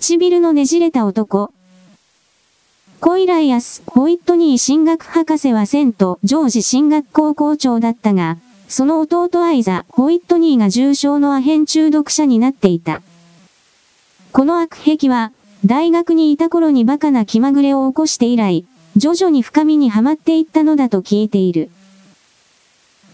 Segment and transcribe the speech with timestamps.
[0.00, 1.52] 唇のねじれた男。
[3.00, 8.38] コイライアス・ホイットニー進学博士はセント・ジョージ進学校校長だったが、
[8.68, 13.02] その弟アイザ・ホイットニーが重症のアヘン中毒者になっていた。
[14.30, 15.32] この悪癖は、
[15.66, 18.64] 大学にいた頃にバカな気まぐれを起こして以来、
[18.96, 21.70] 徐々に深みにはまっていったのだと聞いている。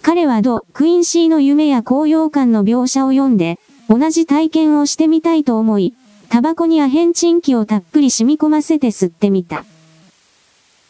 [0.02, 3.58] 彼はド・クインシーの夢や高揚感の描写を読んで、
[3.88, 5.94] 同じ体験をしてみたいと思い、
[6.34, 9.64] タバコにアヘンチンキをたっぷり染み込ませて吸ってみた。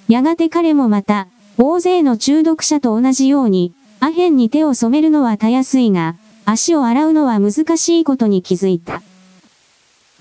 [0.09, 1.28] やがて彼もまた、
[1.59, 9.02] 大勢の中毒者と同じように、アヘンに手を染めるのはたやすいが、足を洗うのは難しいことに気づいた。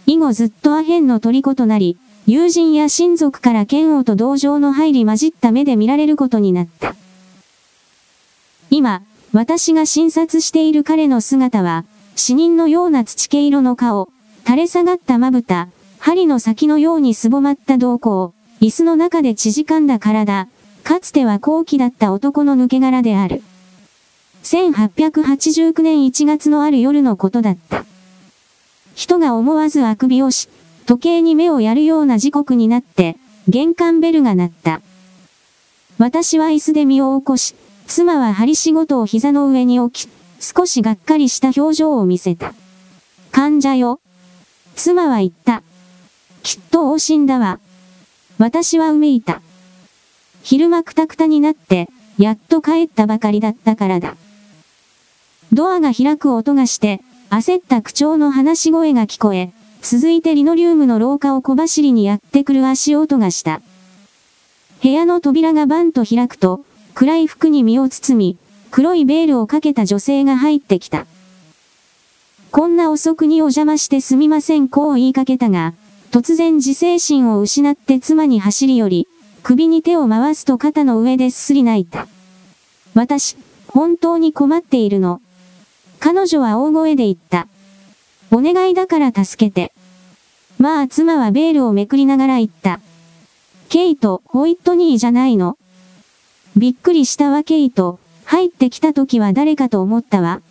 [0.08, 6.96] 以後ずっとアヘンの虜となり、友人や親族から嫌悪と同情の入り混じった目で見られることになった。
[8.70, 11.86] 今、私が診察している彼の姿は、
[12.18, 14.10] 死人のような土系色の顔、
[14.46, 20.48] 垂れ下がったまぶた、針の先のようにすぼまった瞳孔、椅子の中で縮んだ体、
[20.84, 23.42] かつては高貴だった男の抜け殻である。
[24.44, 27.86] 1889年1月のある夜のことだった。
[28.96, 30.50] 人が思わずあくびをし、
[30.86, 33.16] 時計に目をやるような時刻になって、
[33.48, 34.82] 玄関ベルが鳴った。
[35.98, 37.56] 私は椅子で身を起こし、
[37.88, 42.54] 妻は針仕事を膝の上に置き、少しがっかりした表情を見せた。
[43.32, 44.02] 患者よ。
[44.76, 45.64] 妻は言った。
[46.42, 47.60] きっと往診だわ。
[48.38, 49.42] 私はうめいた。
[50.42, 54.16] 昼間くたくたになって、やっと帰ったばかりだったからだ。
[55.54, 63.62] ドアが開く音がして、焦った口調の話し声が聞こえ、続いてリノリウムの廊下を小走りにやってくる足音がした。
[64.82, 68.38] 部屋の扉がバンと開くと、暗い服に身を包み、
[68.72, 71.06] 黒いベールをかけた女性が入ってきた。
[72.54, 75.74] こんな遅くにお邪魔してすみませんこう言いかけたが、
[76.12, 79.08] 突然自制心を失って妻に走り寄り、
[79.42, 82.08] 首に手を回すと肩の上ですすり泣いた。
[82.94, 83.38] 私、
[83.70, 85.20] 本当に困っているの。
[86.00, 87.48] 彼女は大声で言った。
[88.30, 89.74] お願いだから助けて。
[90.60, 92.80] まあ妻はベールをめくりながら言った。
[93.70, 95.58] ケイト、ホイットニーじゃないの。
[96.56, 100.42] びっくりしたわケイト、入ってきた時は誰かと思ったわ。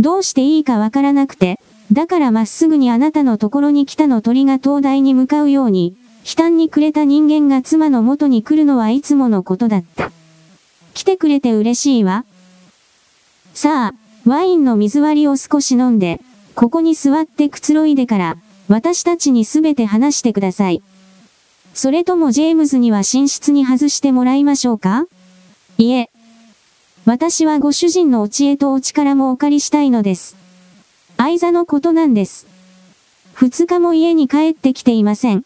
[0.00, 1.60] どうしていいかわからなくて、
[1.92, 5.94] だからまっすぐにあなたのところに来たの鳥が灯台に向かうように、
[6.24, 10.10] 悲嘆にくれた人間が妻の元に来るのはいつものことだった。
[10.94, 12.24] 来てくれて嬉しいわ。
[13.52, 16.20] さあ、ワインの水割りを少し飲んで、
[16.54, 18.36] ここに座ってくつろいでから、
[18.68, 20.82] 私たちにすべて話してください。
[21.74, 25.06] それともジェームズには寝室に外してもらいましょうか？
[25.78, 26.09] いえ。
[27.06, 30.36] 私はご主人のお知恵とお力もお借りしたいのです。
[31.16, 32.46] 相座のことなんです。
[33.32, 35.44] 二日も家に帰ってきていません。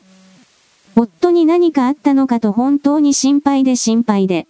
[0.97, 4.47] 夫に何かあったのかと本当に心配で心配で。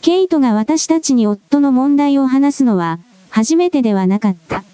[0.00, 3.00] ケイトが私たちに夫の問題を話すのは、
[3.30, 4.64] 初めてではなかった。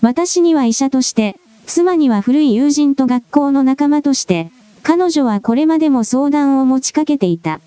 [0.00, 1.36] 私には医者として、
[1.66, 4.50] 妻には古い友人と学校の仲間として、
[4.82, 7.60] 彼女はこれまでも相談を持ちかけていた。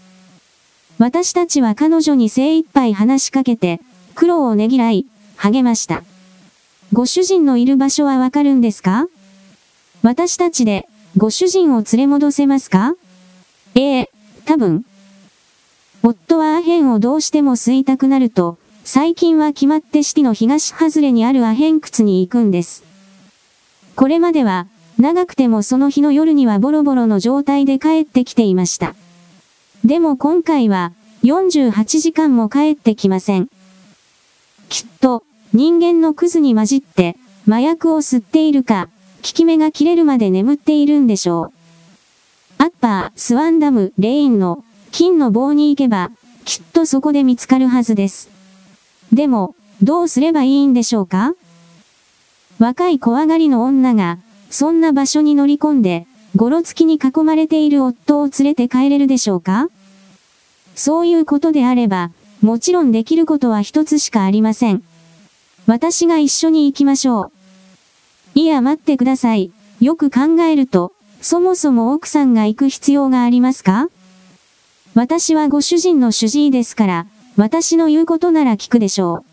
[1.02, 3.82] 私たちは彼女に精一杯話しかけて、
[4.14, 6.04] 苦労をねぎらい、励ました。
[6.94, 9.08] ご主人のいる場所はわかるんですか？
[10.04, 12.94] 私たちで、ご主人を連れ戻せますか？
[13.74, 14.12] ええ、
[14.46, 14.86] 多分。
[16.04, 22.84] 夫はアヘンをどうしても吸いたくなると、最近は決まってシティの東外れにあるアヘン窟に行くんです。
[23.96, 24.68] これまでは、
[25.00, 28.94] 長くてもその日の夜にはボロボロの状態で帰ってきていました。
[29.84, 30.94] でも今回は、
[31.24, 33.48] 48時間も帰ってきません。
[34.70, 41.52] きっと、人間のクズに混じって、麻薬を吸っているか、効き目が切れるまで眠っているんでしょ
[42.60, 42.64] う。
[42.64, 46.12] アッパー、スワンダム、レインの、金の棒に行けば、
[46.46, 48.30] きっとそこで見つかるはずです。
[49.12, 51.34] でも、どうすればいいんでしょうか？
[52.60, 54.20] 若い怖がりの女が、
[54.52, 56.06] そんな場所に乗り込んで、
[56.36, 59.68] ごろつきに囲まれている夫を連れて帰れるでしょうか？
[60.76, 62.12] そういうことであれば、
[62.42, 64.82] もちろんできることは一つしかありません。
[65.68, 67.32] 私が一緒に行きましょ
[68.36, 68.40] う。
[68.40, 69.52] いや待ってください。
[69.82, 73.90] よく考えると、そもそも奥さんが行く必要がありますか？
[74.96, 77.08] 私はご主人の主治医ですから、
[77.38, 79.26] 私の言うことなら聞くでしょう。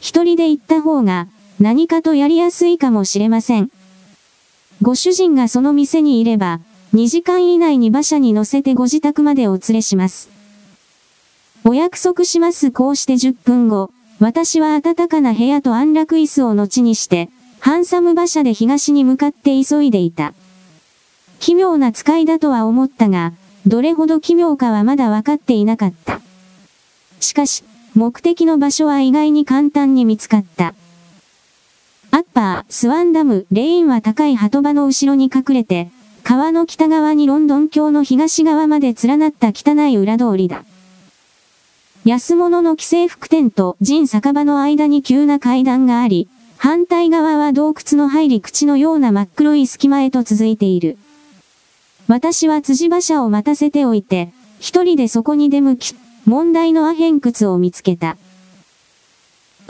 [0.00, 1.28] 一人で行った方が、
[1.60, 3.70] 何かとやりやすいかもしれません。
[4.82, 6.58] ご主人がその店にいれば、
[6.92, 10.28] 2時間以内に馬車に乗せてご自宅までお連れします。
[11.64, 17.30] お約束しますこうして10分後、私は暖かな部屋と安楽椅子を後にして、
[17.60, 20.34] ハンサム馬車で東に向かって急いでいた。
[21.38, 23.34] 奇妙な使いだとは思ったが、
[23.64, 26.20] どれほど奇妙かはまだ分かっていなかった。
[27.20, 27.62] しかし、
[27.94, 30.74] 目的の場所は意外に簡単に見つかった。
[32.14, 35.90] アッパー、スワンダム、レインは高い鳩場の後ろに隠れて、
[36.22, 40.62] 川の北側にロンドン橋の東側まで連なった汚い裏通りだ。
[42.04, 46.28] 安物の既製服店と陣酒場の間に急な階段があり、
[46.58, 50.98] 反対側は洞窟の入り口のような真っ黒い隙間へと続いている。
[52.08, 55.94] 私は辻馬車を待たせておいて、一人でそこに出向き、
[56.26, 58.18] 問題のアヘン窟を見つけた。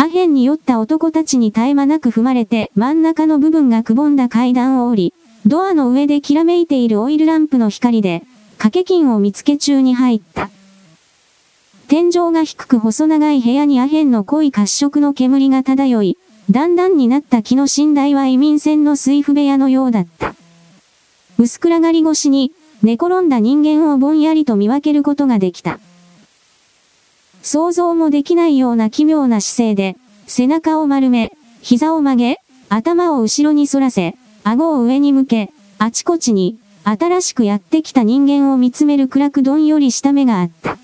[0.03, 5.15] アヘンに酔った男たちに絶え間なく踏まれて真ん中の部分がくぼんだ階段を降り、
[5.47, 8.25] ドアの上できらめいているオイルランプの光で、
[8.59, 10.51] 掛け金を見つけ中に入った。
[11.87, 16.19] 天井が低く細長い部屋にアヘンの濃い褐色の煙が漂い、
[16.51, 20.35] だんだんになった木の寝台は移民船の水夫部屋のようだった。
[21.39, 22.51] 薄暗がり越しに、
[22.83, 25.79] 寝転んだ人間をぼんやりと見分けることができた。
[27.43, 29.97] 想像もできないような奇妙な姿勢で、
[30.27, 40.79] 背中を丸め、膝を曲げ、頭を後ろに反らせ、顎を上に向け、あちこちに、新しくやってきた人間を見つめる暗くどんよりした目があった。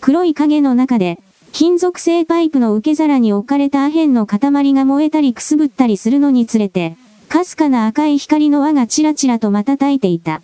[0.00, 1.18] 黒い影の中で、
[1.52, 6.96] 金属製パイプの受け皿に置かれたアヘンの塊が燃えたりくすぶったりするのにつれて、
[7.28, 10.42] かすかな赤い光の輪がちらちらと瞬いていた。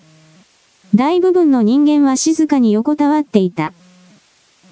[0.95, 3.73] 大部分の人間は静かに横たわっていた。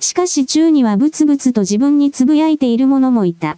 [0.03, 3.57] しかし宙にはブツブツと自分に呟いている者もいた。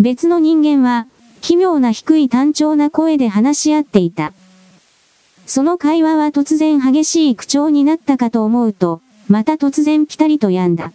[0.00, 1.06] 別の人間は、
[1.42, 4.32] 奇妙な低い単調な声で話し合っていた。
[5.44, 10.92] その会話は突然激しい口調になったかと思うと、また突然ピタリと止んだ。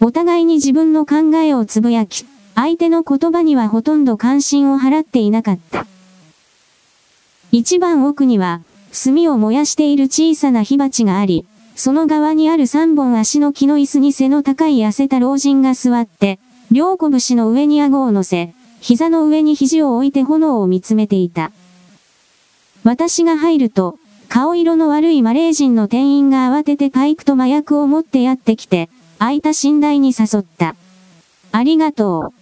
[0.00, 5.86] お互いに自分の考えをつぶやき、相手の言葉にはほとんど関心を払っていなかった。
[7.50, 8.60] 一番奥には、
[8.92, 11.44] 炭を燃やしている小さな火鉢があり、
[11.76, 16.38] その側にある三本足の木の椅子に背の高い痩せた老人が座って、
[16.70, 21.50] 両拳の上に顎を乗せ、膝の上に肘を置いて炎を見つめていた。
[22.84, 23.98] 私が入ると、
[24.28, 28.88] 顔色の悪いマレー人の店員が慌ててパイプと麻薬を持ってやってきて、
[29.18, 30.76] 空いた寝台に誘った。
[31.52, 32.34] ありがとう。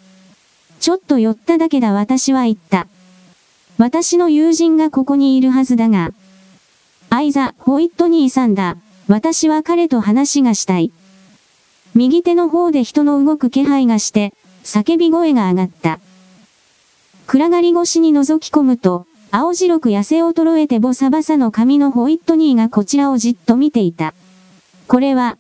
[0.81, 2.87] ちょっと寄っただけだ私は言った。
[3.79, 6.13] 私の友人がここにいるはずだが。
[7.09, 8.77] アイザ・ホイットニーさんだ。
[9.09, 10.93] 私は彼と話がしたい。
[11.95, 14.33] 右手の方で人の動く気配がして、
[14.65, 16.01] 叫び声が上がった。
[17.27, 24.15] 暗がり越しに覗き込むと、青白く痩せ衰えてボサバサの髪のホイットニーがこちらをじっと見ていた。
[24.89, 25.39] これは、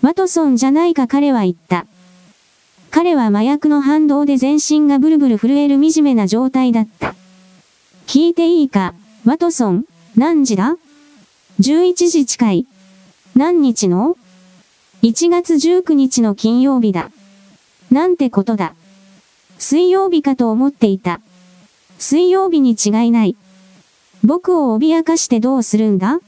[0.00, 1.86] ワトソンじゃないか彼は言った。
[2.90, 7.14] 彼は麻薬の反動で全身がブルブル震える惨めな状態だった。
[8.06, 8.94] 聞いていいか、
[9.24, 9.84] ワトソン、
[10.16, 10.76] 何時だ
[11.60, 12.66] ?11 時近い。
[13.34, 14.16] 何日の
[15.02, 17.10] ?1 月19日の金曜日だ。
[17.90, 18.74] なんてことだ。
[19.58, 21.20] 水曜日かと思っていた。
[21.98, 23.36] 水曜日に違いない。
[24.22, 26.20] 僕を脅かしてどうするんだ？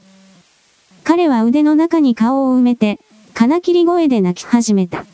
[1.03, 2.99] 彼は腕の中に顔を埋めて、
[3.35, 5.05] 金切り声で泣き始めた。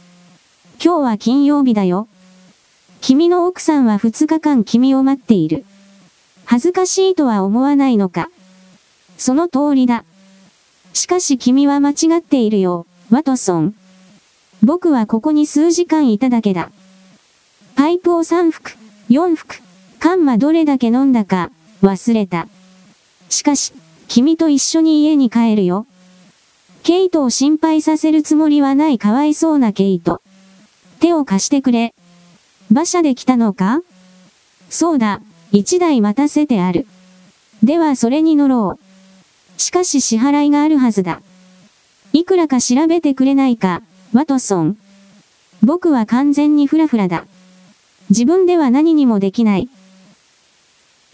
[0.84, 2.08] 今日は金曜日だよ。
[3.02, 5.66] 君の奥さんは2日間君を待っている。
[6.46, 8.30] 恥ずかしいとは思わないのか。
[9.18, 10.06] その通りだ。
[10.94, 13.76] しかし君は間違っているよ、ワトソン。
[14.64, 16.72] 僕はここに数時間いただけだ。
[17.76, 18.78] パイプを3服、
[19.10, 19.62] 4服、
[20.00, 22.48] カンマどれだけ飲んだか、忘れた。
[23.30, 23.74] しかし、
[24.08, 25.88] 君と一緒に家に帰るよ。
[26.84, 30.22] ケイトを心配させるつもりはないかわいそうなケイト。
[31.00, 31.94] 手を貸してくれ。
[32.70, 33.82] 馬車で来たのか？
[34.70, 35.22] そうだ、
[35.52, 36.88] 一台待たせてある。
[37.64, 38.81] ではそれに乗ろう。
[39.62, 41.22] しかし支払いがあるはずだ。
[42.14, 44.78] いくらか調べてくれないか、ワトソン。
[45.62, 47.26] 僕は完全にフラフラだ。
[48.10, 49.70] 自分では何にもできない。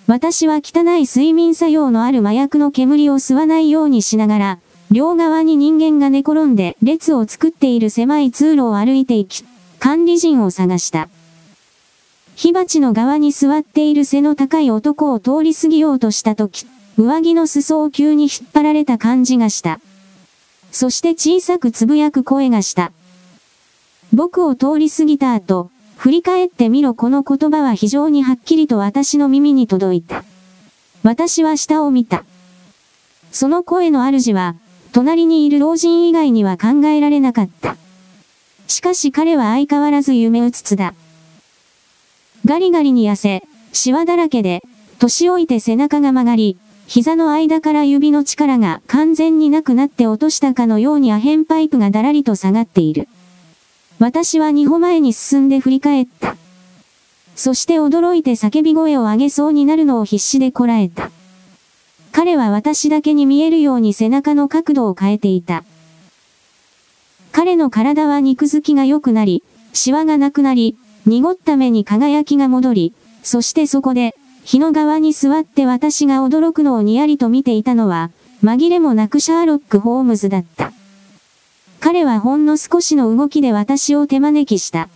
[0.08, 9.44] 私は汚い睡眠作用のある麻薬の煙を吸わないようにしながら、両側に人間が寝転んで列を作っている狭い通路を歩いていき、
[9.80, 11.10] 管理人を探した。
[12.38, 16.66] 火鉢の側に座っている背の高い男を通り過ぎようとしたとき、
[16.98, 19.80] 上着の裾を急に引っ張られた感じがした。
[20.72, 22.92] そして小さくつぶやく声がした。
[24.13, 30.24] 僕を通り過ぎた後、振り返ってみろこの言葉は非常にはっきりと私の耳に届いた。
[31.04, 32.25] 私は下を見た。
[33.32, 34.56] その声の主は、
[34.92, 37.77] 隣にいる老人以外には考えられなかった。
[38.68, 40.96] しかし彼は相変わらず夢うつつだ。
[42.46, 44.63] ガリガリに痩せ、シワだらけで、
[44.98, 53.10] 年老いて背中が曲がり、膝の間から指の力が完全になくなって落としたかのようにアヘンパイプがだらりと下がっている。
[54.00, 56.38] 私は二歩前に進んで振り返った。
[57.36, 61.12] そして驚いて叫び声を上げそうになるのを必死でこらえた。
[62.13, 65.65] 彼は私だけに見えるように背中の角度を変えていた。
[67.34, 74.15] 彼の体は肉付きが良くなり、シワがなくなり、濁った目に輝きが戻り、そしてそこで、
[74.48, 78.12] 日の側に座って私が驚くのをにやりと見ていたのは、
[78.42, 80.72] 紛れもなくシャーロック・ホームズだった。
[81.82, 84.88] 彼はほんの少しの動きで私を手招きした。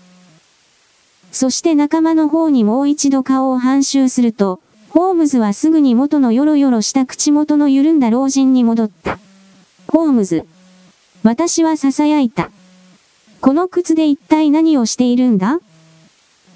[1.34, 9.20] そして仲間の方にもう一度顔を反襲すると、ホームズはすぐに元のヨロヨロした口元の緩んだ老人に戻った。
[9.90, 10.46] ホームズ。
[11.24, 12.52] 私は囁いた。
[13.42, 15.60] この靴で一体何をしているんだ？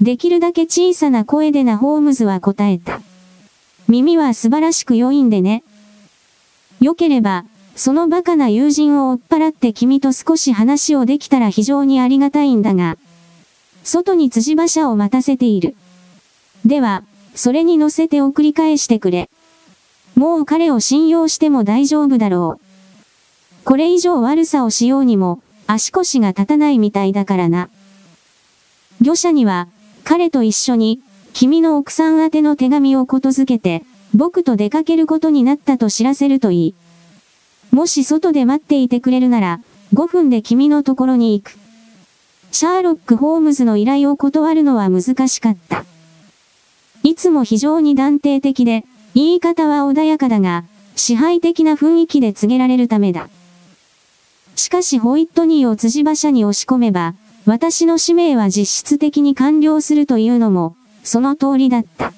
[0.02, 3.02] できるだけ小さな声でなホームズは答えた。
[3.88, 5.64] 耳は素晴らしく良いんでね。
[6.82, 12.98] 良ければ、その馬鹿な友人を追っ払って君と少し話をできたら非常にありがたいんだが、
[13.84, 15.76] 外に辻馬車を待たせている。
[16.66, 17.04] では、
[17.36, 19.30] それに乗せて送り返してくれ。
[20.16, 23.66] もう彼を信用しても大丈夫だろう。
[23.66, 27.70] これ以上悪さをしようにも、足腰が立たないみたいだからな。
[29.02, 29.68] 漁者には、
[30.06, 31.02] 彼と一緒に、
[31.34, 33.84] 君の奥さん宛ての手紙をことづけて、
[34.14, 36.76] 僕と出かけることになったと知らせるといい。
[37.72, 39.62] もし外で待っていてくれるなら、
[39.94, 41.58] 5分で君のところに行く。
[42.52, 45.84] シャーロック・ホームズの依頼を断るのは難しかった。
[47.02, 48.86] いつも非常に断定的で、
[49.16, 53.28] 言い方は穏やかだが、支配的な雰囲気で告げられるためだ。
[54.56, 57.16] しかしホイットニーを辻馬車に押し込めば、
[57.46, 62.12] 私の使命は実質的に完了するというのも、その通りだった。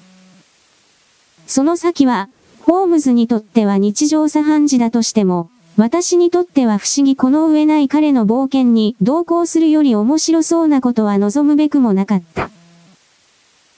[1.46, 2.30] その先は、
[2.60, 12.50] ホームズにとっては日常茶飯事だとしても、私にとっては不思議この上ない彼の冒険に同行するより面白そうなことは望むべくもなかった。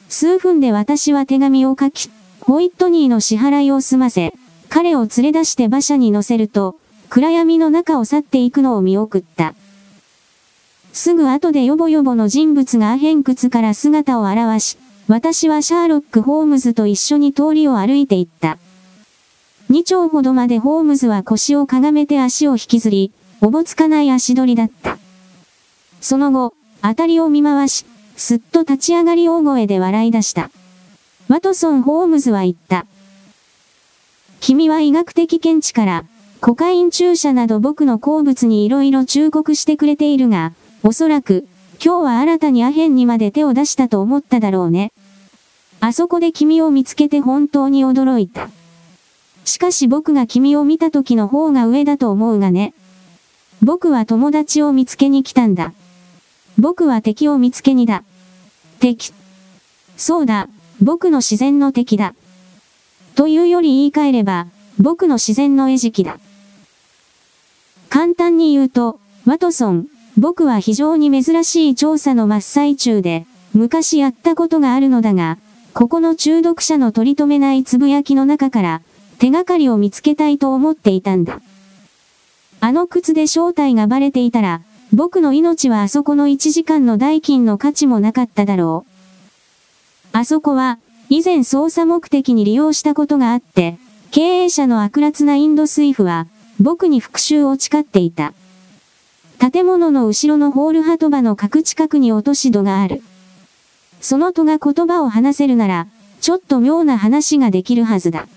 [0.08, 4.34] 数分で私は手紙を書き、ホイットニーの支払いを済ませ、
[4.68, 6.76] 彼を連れ出して馬車に乗せると、
[7.08, 9.54] 暗闇の中を去っていくのを見送った。
[10.92, 14.76] すぐ後でヨボヨボの人物がアヘン窟から姿を現し、
[15.08, 18.58] 私はシャーロック・ホームズと一緒に通りを歩いていった。
[19.68, 24.98] 二丁ほどまでホームズは腰をかがめて足を引きずり、おぼつかない足取りだった。
[26.00, 27.84] その後、あたりを見回し、
[28.16, 30.50] すっと立ち上がり大声で笑い出した。
[31.28, 32.86] ワトソン・ホームズは言った。
[34.40, 36.04] 君は医学的見地から、
[36.40, 41.46] コカイン注射など僕の好物に色々忠告してくれているが、おそらく、
[41.84, 44.92] 今日は新たにアヘンにまで手を出したと思っただろうね。
[45.80, 48.48] あそこで君を見つけて本当に驚いた。
[49.44, 52.72] しかし僕が君を見た時の方が上だと思うがね。
[53.62, 55.74] 僕は友達を見つけに来たんだ。
[56.58, 58.02] 僕は敵を見つけにだ。
[58.78, 59.12] 敵。
[59.98, 60.48] そうだ、
[60.80, 62.14] 僕の自然の敵だ。
[63.14, 64.46] というより言い換えれば、
[64.78, 66.18] 僕の自然の餌食だ。
[67.90, 69.86] 簡単に言うと、ワトソン、
[70.18, 75.38] 僕は非常に珍しい調査の真っ最中で、昔やったことがあるのだが、
[75.72, 78.82] ここの中毒者の取り留めないつぶやきの中から、
[79.18, 81.40] 手がかりを見つけたいと思っていたんだ。
[82.60, 84.62] あの靴で正体がバレていたら、
[84.92, 88.90] 僕の命はあそこの1時間の代金の価値もなかっただろう。
[90.12, 93.78] あそこは、以前捜査目的に利用したことがあって、
[94.10, 96.26] 経営者の悪辣なインド水夫は、
[96.60, 98.32] 僕に復讐を誓っていた。
[99.40, 103.02] 建物の後ろのホールト場の角近くに落とし戸がある。
[104.02, 105.86] その戸が言葉を話せるなら、
[106.20, 108.28] ちょっと妙な話ができるはずだ。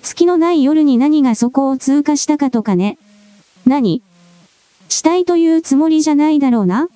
[0.00, 2.96] 月のない夜に何がそこを通過したかとかね。
[3.66, 4.00] 何？
[4.88, 6.88] 死体というつもりじゃないだろうな？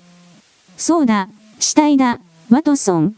[0.79, 3.17] そうだ、死体だ、ワトソン。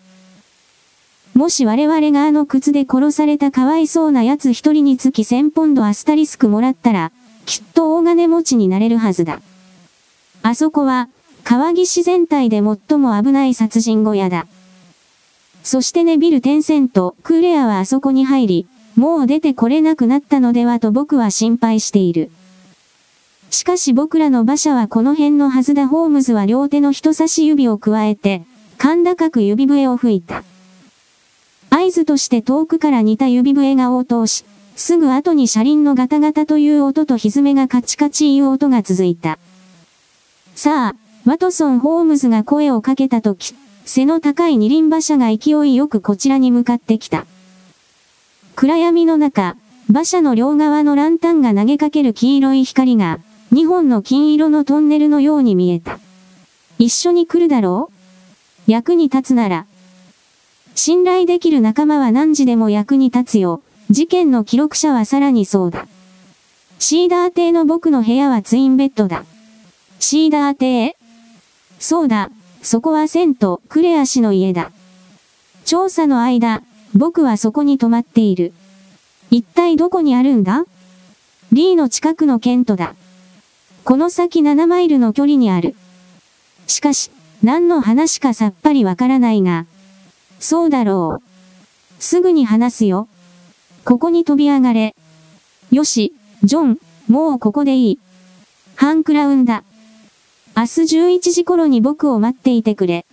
[1.35, 7.13] もし我々があの靴で殺されたかわいそうな奴一人につき1000ポンドアスタリスクもらったら、
[7.47, 9.41] きっと大金持ちになれるはずだ。
[10.43, 11.09] あそこは、
[11.45, 14.47] 川岸全体で最も危ない殺人小屋だ。
[15.63, 22.31] そしてネビル・テンセント、クレアはあそこに入り、もう出てこれなくなったのではと僕は心配している。
[23.51, 28.43] しかし僕らの馬車はこの辺のはずだホームズは両手の人差し指を加えて、
[28.81, 30.43] 甲高く指笛を吹いた。
[31.71, 34.45] 合図として遠くから似た指笛が応答し、
[34.75, 39.39] すぐ後に車輪のガタガタという音と歪めがカチカチいう音が続いた。
[40.55, 43.55] さあ、ワトソン・ホームズが声をかけたとき、
[43.85, 47.27] 背の高い二輪馬車が勢いよくこちらに向かってきた。
[48.55, 49.57] 暗闇の中、
[49.89, 53.19] 馬車の両側のランタンが投げかける黄色い光が、
[53.53, 55.99] 2本の金色のトンネルのように見えた。
[56.79, 57.91] 一緒に来るだろ
[58.67, 58.71] う？
[58.71, 59.67] 役に立つなら。
[60.75, 63.63] 信頼できる仲間は何時でも役に立つよ。
[63.91, 65.87] 事件の記録者はさらにそうだ。
[66.79, 69.25] シーダー邸の僕の部屋はツインベッドだ。
[70.05, 70.97] シーダー邸？
[71.79, 72.29] そうだ、
[72.61, 74.73] そこはセント、クレア氏の家だ。
[75.65, 78.53] 調査の間、僕はそこに泊まっている。
[79.31, 80.65] 一体どこにあるんだ？
[81.53, 82.97] リーの近くのケントだ。
[83.85, 85.77] この先7マイルの距離にある。
[86.67, 87.13] しかし、
[87.45, 89.67] 何の話かさっぱりわからないが。
[90.41, 92.03] そうだろう。
[92.03, 93.07] すぐに話すよ。
[93.85, 94.97] ここに飛び上がれ。
[95.71, 97.99] よし、ジョン、もうここでいい。
[98.75, 99.63] ハンクラウンだ。
[100.55, 103.07] 明日11時頃に僕を待っていてくれ。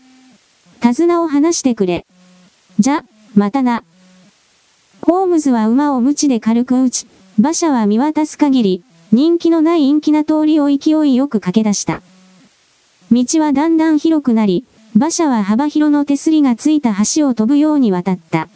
[0.81, 2.05] 手綱を離してくれ。
[2.79, 3.83] じゃ、またな。
[5.01, 7.07] ホームズは馬を鞭で軽く打ち、
[7.39, 12.01] 馬車は見渡す限り、人気のない陰気な通りを勢いよく駆け出した。
[13.11, 14.65] 道はだんだん広くなり、
[14.95, 18.49] 馬車は幅広の手すりがついた橋を飛ぶように渡った。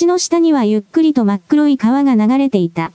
[0.00, 2.90] 橋の下にはゆっくりと真っ黒い川が流れていた。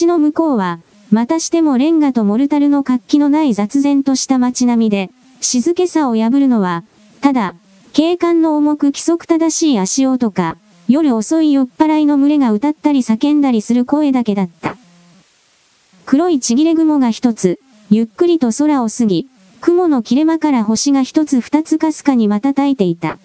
[0.00, 6.84] 橋の向こうは、またしてもレンガとモルタルの活気のない雑然とした街並みで、静けさを破るのは、
[7.20, 7.54] ただ、
[7.92, 10.56] 警官の重く規則正しい足音か、
[10.88, 14.76] 夜遅い酔っ払いの群れが歌ったり叫んだりする声だけだった。
[16.06, 17.58] 黒いちぎれ雲が一つ、
[17.90, 19.28] ゆっくりと空を過ぎ、
[19.60, 23.18] 雲の切れ間から星が一つ二つかすかに瞬いていた。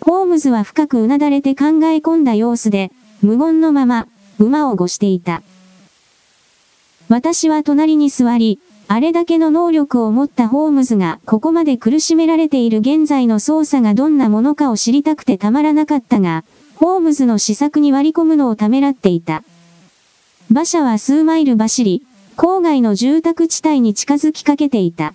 [0.00, 4.06] ホームズは深くうなだれて考え込んだ様子で、無言のまま、
[4.38, 5.42] 馬をごしていた。
[7.08, 8.58] 私は隣に座り、
[8.88, 16.44] あれだけの能力を持ったホームズがここまで苦しめられている現在の操作がどんなものかを知りたくてたまらなかったが、
[16.74, 19.44] ホームズの施策に割り込むのをためらっていた。
[20.50, 22.02] 馬車は数マイル走り、
[22.36, 25.14] 郊外の住宅地帯に近づきかけていた。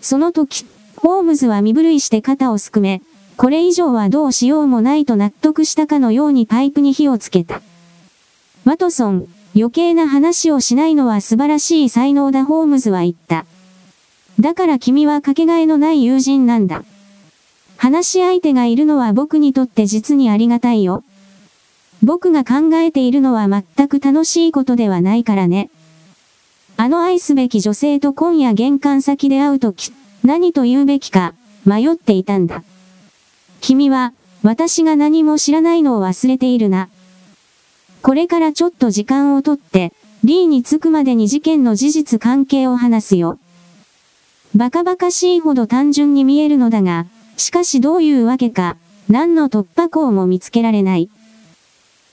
[0.00, 0.64] その時、
[0.96, 3.02] ホームズは身震いして肩をすくめ、
[3.36, 7.62] これ以上はどうしようもないと納得したかのようにパイプに火をつけた。
[8.64, 13.44] ワトソン、余計な話をしないのは素晴らしい才能だホームズは言った。
[14.40, 16.84] だから君はかけがえのない友人なんだ。
[17.76, 21.04] 話し相手がいるのは僕にとって実にありがたいよ。
[22.02, 25.70] 僕が考えているのは全く楽しいことではないからね。
[26.76, 29.92] あの愛すべき女性と今夜玄関先で会うとき、
[30.24, 31.34] 何と言うべきか、
[31.64, 32.64] 迷っていたんだ。
[33.60, 36.88] 君は、私が何も知らないのを忘れているな。
[38.02, 39.92] これからちょっと時間をとって、
[40.24, 43.38] リーに着くまでに事件の事実関係を話すよ。
[44.56, 48.76] バカバカしいほど単純に見えるのだが、しかしどういうわけか、
[49.08, 51.10] 何の突破口も見つけられない。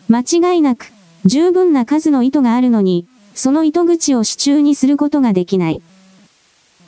[0.07, 0.91] 間違いなく、
[1.25, 5.81] 十分な数の糸があるのに、その糸口を支柱にすることができない。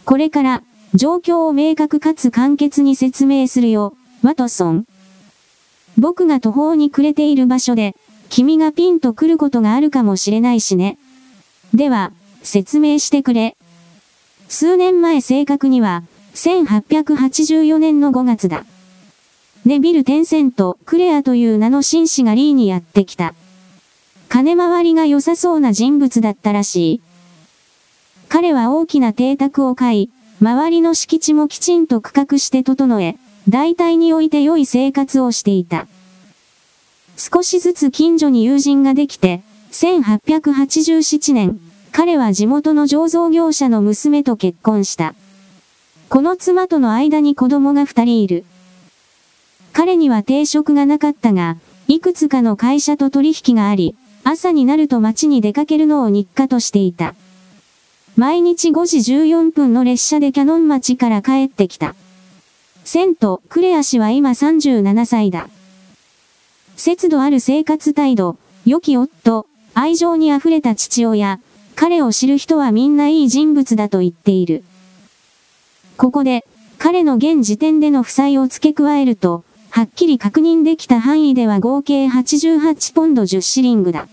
[0.05, 4.85] これから、状況を明確かつ簡潔に説明するよ、ワトソン。
[5.97, 7.95] 僕が途方に暮れている場所で、
[8.31, 10.97] 君がピンと来ることがあるかもしれないしね。
[11.73, 12.13] では、
[12.43, 13.57] 説明してくれ。
[14.47, 16.03] 数年前正確には、
[16.35, 18.65] 1884年の5月だ。
[19.65, 23.35] ネビル・テンセント・クレアという名の紳士がリーにやってきた。
[24.29, 27.01] 金回りが良さそうな人物だったらしい。
[28.29, 33.17] 彼は大きな邸宅を買い、周りの敷地もきちんと区画して整え、
[33.49, 35.85] 大体において良い生活をしていた。
[37.17, 41.59] 少しずつ近所に友人ができて、1887年、
[41.91, 45.13] 彼は地元の醸造業者の娘と結婚した。
[46.09, 48.43] この妻との間に子供が二人いる。
[49.73, 57.15] 彼には定職がなかったが、いくつかの会社と取引があり、朝になると街に出かけるのを日課としていた。
[58.15, 61.95] 毎日5時14分の列車でキャノン町から帰ってきた。
[62.83, 65.47] セント・クレア氏は今37歳だ。
[66.75, 71.39] 節度ある生活態度、良き夫、愛情に溢れた父親、
[71.75, 74.63] 彼を知る人はみんないい人物だと言っている。
[75.97, 76.45] ここで、
[76.77, 84.07] 彼の現時点での負債を付け加えると、はっきり確認できた範囲では合計88ポンド10シリングだ。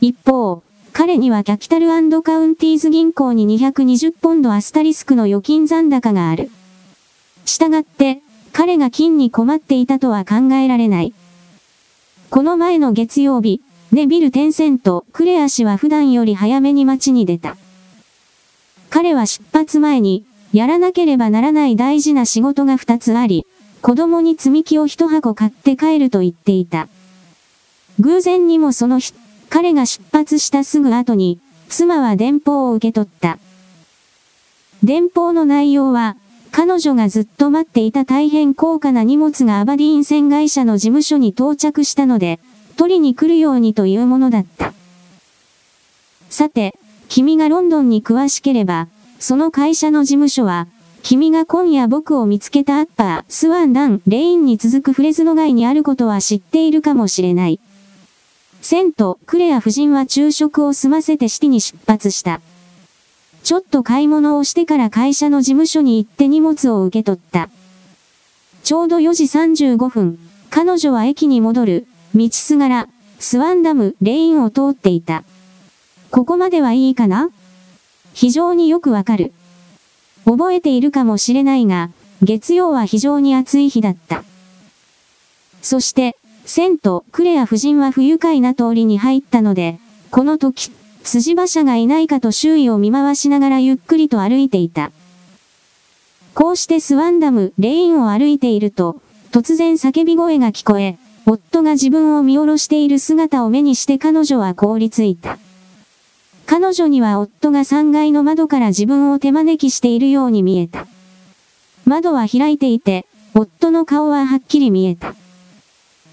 [0.00, 1.88] 一方、彼にはキャピタル
[2.22, 6.50] カウンティーズ銀行に220ポンドアスタリスクの預金残高がある。
[7.46, 8.20] したがって、
[8.52, 11.14] 彼が金に困っていたとは考えられない。
[12.34, 13.60] この前の月曜日、
[13.92, 17.56] ネビル・テンセント、クレア氏は普段より早めに街に出た。
[18.90, 23.46] 彼は出発前に、やらなければならない大事な仕事が2つあり、
[23.82, 26.88] 子供に積み木を1箱買って帰ると言っていた。
[28.00, 29.14] 偶然にもその日、
[29.48, 33.38] 彼が出発したすぐ後に、妻は電報を受け取った。
[34.82, 36.16] 電報の内容は、
[36.56, 42.38] 彼女がずっと待っていた大変高価な荷物がアバディーン船会社の事務所に到着したので、
[42.76, 44.72] 取りに来るようにというものだった。
[46.30, 48.86] さて、君がロンドンに詳しければ、
[49.18, 50.68] その会社の事務所は、
[51.02, 57.58] 君が今夜僕を見つけたアッパー、スワンダン、レインに続くフレズノ街にあることは知っているかもしれない。
[58.62, 62.40] セント、クレア夫人は昼食を済ませてシティに出発した。
[63.44, 67.50] ちょっと買い物をしてから会社の事務所に行って荷物を受け取った。
[68.62, 75.24] ちょうど4時35分、彼女は駅に戻る、道すがら、スワンダム、レインを通っていた。
[76.10, 77.28] ここまではいいかな？
[78.14, 79.34] 非常によくわかる。
[80.24, 81.90] 覚えているかもしれないが、
[82.22, 84.24] 月曜は非常に暑い日だった。
[85.60, 89.78] そして、セント、クレア夫人は不愉快な通りに入ったので、
[90.10, 90.70] この時、
[91.04, 94.90] 筋馬車がいないかと周囲を見回しながらゆっくりと歩いていた。
[96.34, 105.38] こうしてスワンダム、レインを歩いていると、突然叫び声が聞こえ、夫が自分を見下ろしている姿を目にして彼女は凍りついた。
[106.46, 110.86] 彼女には夫が3階の窓から自分を手招きしているように見えた。
[111.84, 115.14] 窓は開いていて、夫の顔ははっきり見えた。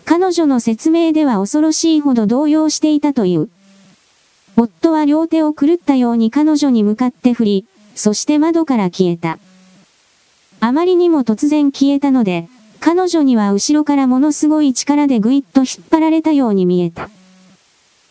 [0.05, 3.49] 彼女の説明では恐ろしいほど動揺していたという。
[4.57, 9.39] 夫は両手を狂ったように彼女に向かって振り、そして窓から消えた。
[10.59, 12.47] あまりにも突然消えたので、
[12.79, 17.09] 彼女には後ろからものすごい力でぐいっと引っ張られたように見えた。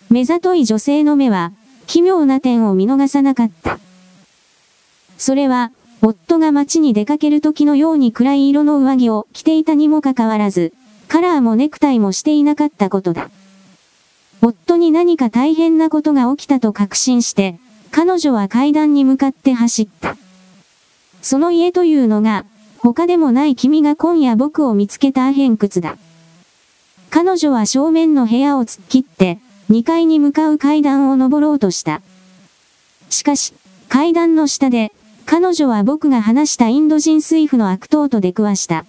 [0.09, 1.53] 目ざとい女性の目は、
[1.87, 3.79] 奇妙な点を見逃さなかった。
[5.19, 5.73] それは、
[6.03, 10.73] 夫が街に出かける時のように暗い色の上着を着ていたにもかかわらず、
[11.09, 13.31] カラーもネクタイもしていなかったことだ。
[14.43, 17.59] 夫に何か大変なことが起きたと確信して、
[17.91, 20.17] 彼女は階段に向かって走った。
[21.21, 22.47] その家というのが、
[22.79, 25.99] 他でもない君が今夜僕を見つけたアヘン窟だ。
[27.11, 29.39] 彼女は正面の部屋を突っ切って、
[29.71, 32.01] 2階に向かう階段を登ろうとした。
[33.11, 33.53] しかし、
[33.89, 34.93] 階段の下で、
[35.27, 38.87] 彼女は僕が話したインド人水夫の悪党と出くわした。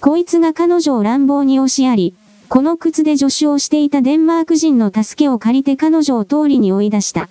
[0.00, 2.14] こいつが彼女を乱暴に押しやり、
[2.48, 7.28] この靴で助手をしていたデンマーク人の助けを借りて彼女を通りに追い出した。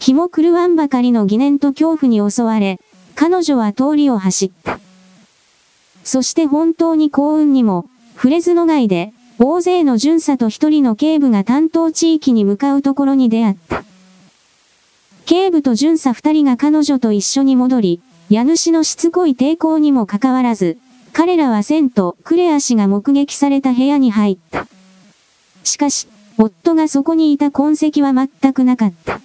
[0.00, 2.80] 気も狂わんばかりの疑念と恐怖に襲われ、
[3.14, 4.80] 彼女は通りを走った。
[6.02, 13.84] そして本当に幸運にも、フレズノ街で、大勢の巡査と一人の警部が担当地域に向かうところに出会った。
[15.24, 20.78] 警部と巡査二人が彼女と一緒に戻り、家主のしつこい抵抗にもかかわらず、
[21.12, 24.66] 彼らはセント、クレア氏が目撃された部屋に入った。
[25.64, 29.20] しかし、夫がそこにいた痕跡は全くなかった。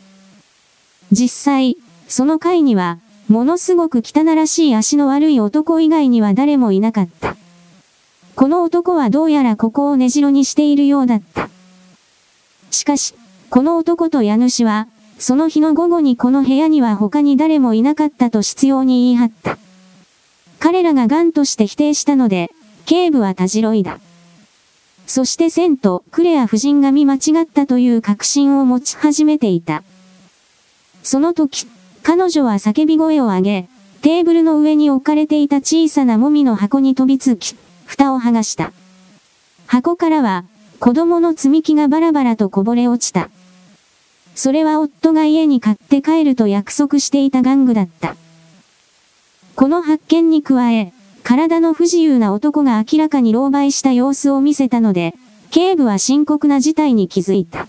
[1.11, 7.35] 実際、その階には、ものすごく汚らしい足の悪い男以外には誰もいなかった。
[8.35, 11.49] この男はどうやらここを根城にしているようだった。
[12.69, 13.15] しかし、
[13.49, 19.57] この男と家主は、その日の午後にこの部屋には他に誰もいなかったと執拗に言い張った。
[20.65, 22.49] 彼らが癌として否定したので、
[22.87, 23.99] 警部はたじろいだ。
[25.05, 29.83] そしてセント、クレア夫人が見間違ったという確信を持ち始めていた。
[31.03, 31.67] その時、
[32.01, 33.69] 彼女は叫び声を上げ、
[34.01, 38.73] テーブルの上に置かれていた小さなもみの箱に飛びつき、蓋を剥がした。
[39.67, 40.45] 箱からは、
[40.79, 43.29] 子供の積み木がバラバラとこぼれ落ちた。
[44.33, 48.15] それは夫が家に買って帰ると約束していた玩具だった。
[49.55, 50.91] この発見に加え、
[51.23, 55.15] 体の不自由な男が明らかに狼狽した様子を見せたので、
[55.49, 57.67] 警部は深刻な事態に気づいた。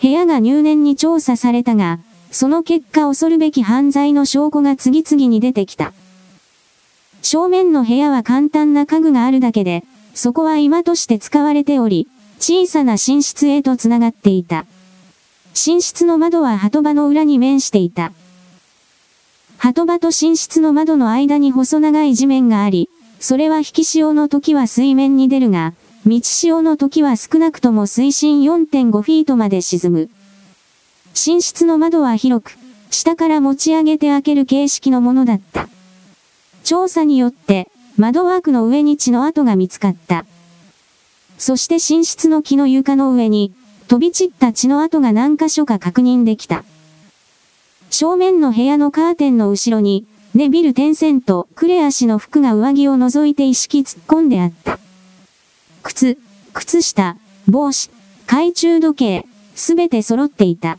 [0.00, 1.98] 部屋が入念に調査されたが、
[2.30, 5.92] その結果恐るべき犯罪の証拠が次々に出てきた。
[7.20, 9.82] 正面の部屋は簡単な家具があるだけで、
[10.14, 12.06] そこは今として使われており、
[12.38, 14.66] 小さな寝室へと繋がっていた。
[15.66, 18.12] 寝室の窓は鳩場の裏に面していた。
[19.62, 25.74] 鳩場と寝室の窓の間に細長い地面があり、それは引き潮の時は水面に出るが、
[26.06, 30.10] 道潮の時は少なくとも水深4.5フィートまで沈む。
[31.08, 32.58] 寝室の窓は広く、
[32.90, 35.68] 下から持ち上げて開ける形式のものだった。
[36.64, 37.68] 調査によって、
[37.98, 40.24] 窓枠の上に血の跡が見つかった。
[41.36, 43.52] そして寝室の木の床の上に、
[43.88, 46.64] 飛び散った血の跡が何箇所か確認できた。
[47.90, 54.78] 正面の部屋のカーテンの後ろに、ネビル・テンセント、クレア氏の服が上着を覗いて意識突っ込んであった。
[55.82, 56.16] 靴、
[56.54, 57.16] 靴下、
[57.48, 57.90] 帽子、
[58.26, 59.26] 懐中時計、
[59.56, 60.78] すべて揃っていた。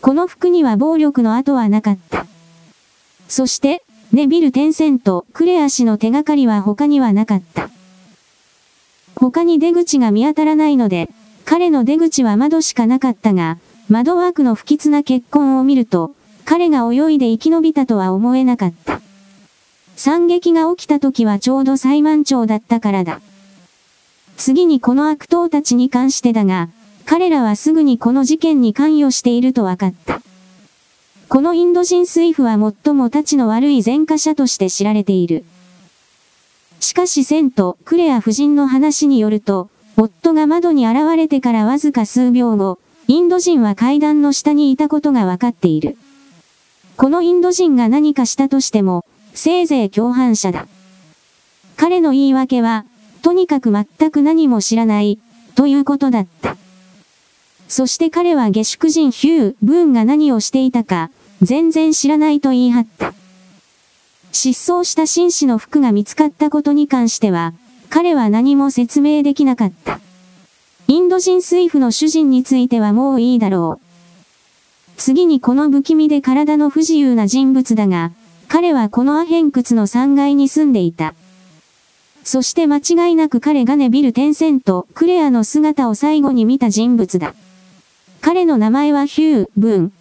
[0.00, 2.26] この服には暴力の跡はなかった。
[3.28, 7.68] そして、ネビル・テンセント、クレア氏の手がかりは他にはなかった。
[9.16, 11.10] 他に出口が見当たらないので、
[11.44, 16.12] 彼の出口は窓しかなかったが、窓枠の不吉な結婚を見ると、
[16.44, 19.00] 彼が泳いで生き延びたとは思えなかった。
[19.96, 23.20] 惨劇が起きた時はちょうど裁判長だったからだ。
[24.36, 26.68] 次にこの悪党たちに関してだが、
[27.04, 30.20] 彼らはすぐにこの事件に関与していると分かった。
[31.28, 35.44] このインド人水夫は最も立ちの悪い前科者として知られている。
[36.80, 45.96] しかしセント、クレア夫人の話によると、夫が窓に現れてからわずか数秒後、インド人は階段の下にいたことが分かっている。
[46.96, 50.66] このインド人が何かしたとしても、せいぜい共犯者だ。
[51.76, 52.84] 彼の言い訳は、
[53.22, 55.20] とにかく全く何も知らない、
[55.54, 56.56] ということだった。
[57.68, 61.10] そして彼は下宿人ヒュー・ブーンが何をしていたか、
[61.42, 63.14] 全然知らないと言い張った。
[64.32, 67.52] 失踪した紳士の服が見つかったことに関しては、
[67.88, 70.00] 彼は何も説明できなかった。
[70.88, 73.86] インド人水夫の主人についてはもういいだろう。
[74.96, 78.12] 次にこの不気味で体の不自由な人物だが、
[78.48, 81.14] 彼はこのアヘン窟の3階に住んでいた。
[82.22, 87.34] そして間違いなく彼がネビル・テンセント、クレアの姿を最後に見た人物だ。
[88.20, 89.92] 彼の名前はヒュー・ブン。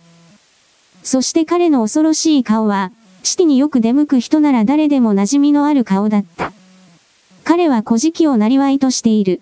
[1.02, 2.92] そして彼の恐ろしい顔は、
[3.24, 6.54] シティによく出向く人なら誰でも馴染みのある顔だった。
[7.44, 9.42] 彼は古事記をなりわいとしている。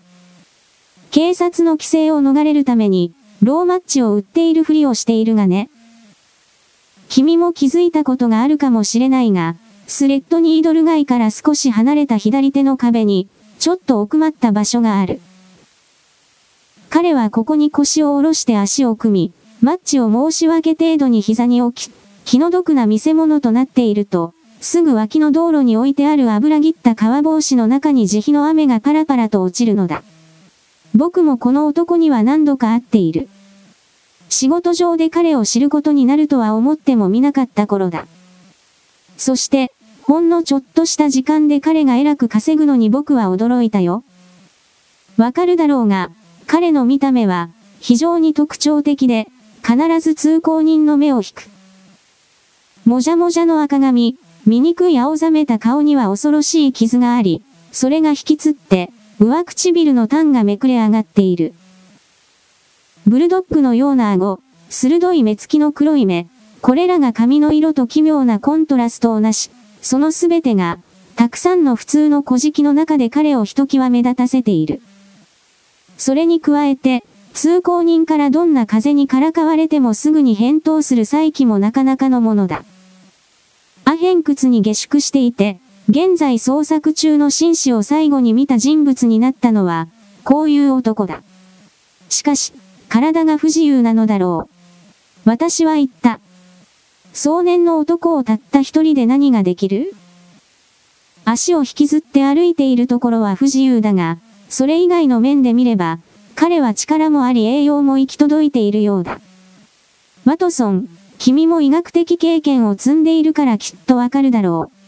[1.13, 5.69] 警察の規制を逃れるために、ローマッチを売っているふりをしているがね。
[7.08, 15.21] 君も気づいたことがあるかもしれないが、スレッドニードル街から少し離れた左手の壁に、ちょっと奥まった場所がある。
[16.89, 21.93] 彼はここに腰を下ろして足を組み、マッチを申し訳程度に膝に置き、
[22.26, 30.02] 気の毒な見せ物となっていると、すぐ脇の道路に置いてある油切った川帽子の中に慈悲の雨がパラパラと落ちるのだ。
[30.95, 33.27] 僕もこの男には何度か会っている。
[34.29, 38.08] 仕事上で彼を知ることになるとは思ってもみなかった頃だ。
[39.17, 39.71] そして、
[40.03, 44.03] ほんのちょっとした時間で彼が偉く稼ぐのに僕は驚いたよ。
[45.17, 46.12] わかるだろうが、
[46.45, 49.27] 彼の見た目は、非常に特徴的で、
[49.65, 51.49] 必ず通行人の目を引く。
[52.86, 61.54] もじゃもじゃの赤髪、醜い青ざめた顔には恐ろしい傷があり、それが引きつって、上唇のタンがめくれ上がっている。
[63.06, 66.28] ブルドッグのような顎、鋭い目つきの黒い目、
[66.62, 70.80] これらが髪の色と奇妙なコントラストをなし、そのすべてが、
[71.15, 74.82] たくさんの普通の古事記の中で彼をひときわ目立たせている。
[75.97, 82.63] それに加えて、通行人からどんな風にからかわれてもすぐに返答する再起もなかなかのものだ。
[83.86, 89.89] アヘン窟に下宿していて、現在捜索中の紳士を最後に見た人物になったのは、
[90.24, 91.22] こういう男だ。
[92.08, 92.54] しかし、
[92.88, 94.48] 体が不自由なのだろ
[95.26, 95.30] う。
[95.30, 96.19] 私は言った。
[97.12, 99.93] 壮年の男をたった一人で何ができる？
[101.26, 104.19] 足を引きずって歩いているところは不自由だが、
[104.50, 106.00] それ以外の面で見れば、
[106.36, 109.19] 彼は力もあり栄養も行き届いているようだ。
[110.26, 110.88] ワトソン、
[111.19, 114.83] 君も医学的経験を積んでいるからきっとわかるだろう。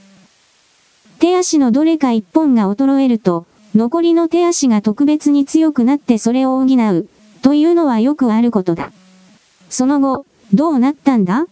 [1.19, 7.07] 手足のどれか一本が衰えると、残りの手足が特別に強くなってそれを補う、
[7.41, 8.91] というのはよくあることだ。
[9.69, 11.47] その後、どうなったんだ？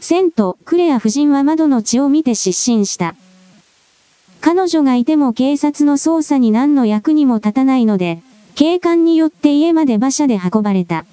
[0.00, 3.14] セント、クレア夫人は窓の血を見て失神した。
[4.40, 8.22] 彼女がいても警察の捜査に何の役にも立たないので、
[8.54, 11.04] 警官によって家まで馬車で運ばれた。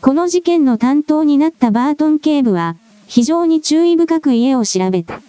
[0.00, 5.20] この事件の担当になったバートン警部は、非常に注意深く家を調べた。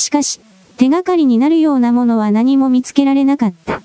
[0.00, 0.40] しかし、
[0.76, 3.82] 手がかりになるようなものは何も見つけられなかった。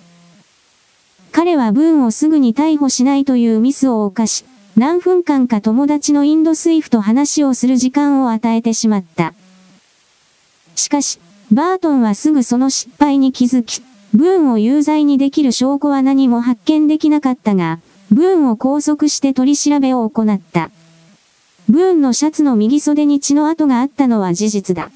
[1.32, 4.46] 彼はブーンをすぐに逮捕しないというミスを犯し、
[4.78, 9.34] 何分間か友達のインドスイフと話をする時間を与えてしまった。
[10.76, 11.20] しかし、
[11.52, 13.82] バートンはすぐその失敗に気づき、
[14.14, 17.80] ブーンを有罪にできる証拠は何も発見できなかったが、
[18.12, 20.72] ブーンを拘束して取り調べを行った。
[21.68, 24.92] ブーンのシャツの右袖に血の跡があったのは事実だ。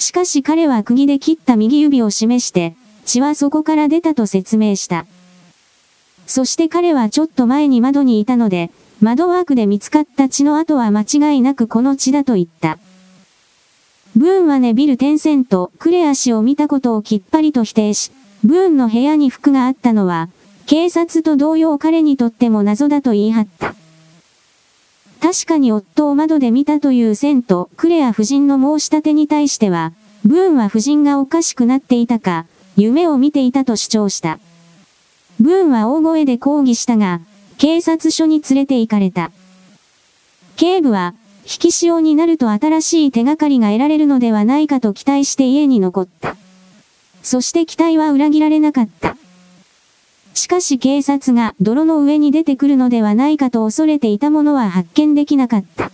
[0.00, 5.06] しかし彼は釘で切った右指を示して、血はそこから出たと説明した。
[6.26, 12.78] そして彼はちょっと前に窓にいたので、窓枠で見つかった血の跡は間違いなくこの血だと言った。
[14.16, 18.10] ブーンはネビル・テンセント、クレア氏を見たことをきっぱりと否定し、
[18.42, 20.30] ブーンの部屋に服があったのは、
[20.66, 23.74] 警察と同様彼にとっても謎だと言い張った。
[25.20, 29.92] 確かに夫を窓で見たというセント、クレア夫人の申し立てに対しては、
[30.24, 34.38] ブーンは夫人がおかしくなっていたか、夢を見ていたと主張した。
[35.38, 37.20] ブーンは大声で抗議したが、
[37.58, 39.30] 警察署に連れて行かれた。
[40.56, 46.36] 警部は、引き潮になると新しい手がかりが得られるのではないかと期待して家に残った。
[47.22, 49.16] そして期待は裏切られなかった。
[50.34, 55.90] しかし警察が泥の上に出てくるのではないかと恐れていたものは発見できなかった。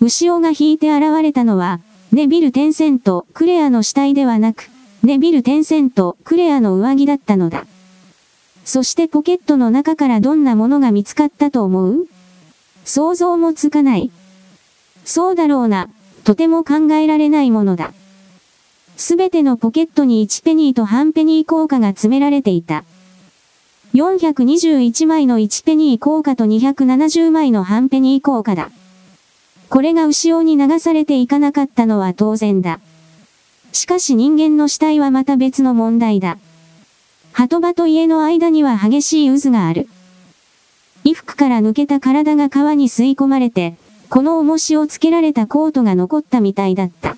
[0.00, 4.68] 牛尾が引いて現れたのは、ネビル・テンセント・クレアの死体ではなく、
[5.02, 7.66] ネビル・テンセント・クレアの上着だったのだ。
[8.64, 12.06] そしてポケットの中からどんなものが見つかったと思う？
[12.84, 14.10] 想像もつかない。
[15.04, 15.88] そうだろうな、
[16.24, 17.92] とても考えられないものだ。
[18.96, 22.84] すべてのポケットに1ペニーと半ペニー硬貨が詰められていた。
[23.94, 28.70] 421枚の1ペニー硬貨と270枚の半ペニー硬貨だ。
[29.68, 32.80] これが牛尾に流されていかなかったのは当然だ。
[33.72, 36.38] しかし人間の死体はまた別の問題だ。
[37.32, 39.88] 鳩場と家の間には激しい渦がある。
[41.02, 43.74] 衣服から抜けた体が川に吸い込まれて、
[44.08, 47.16] この重しをつけられたコートが残ったみたいだった。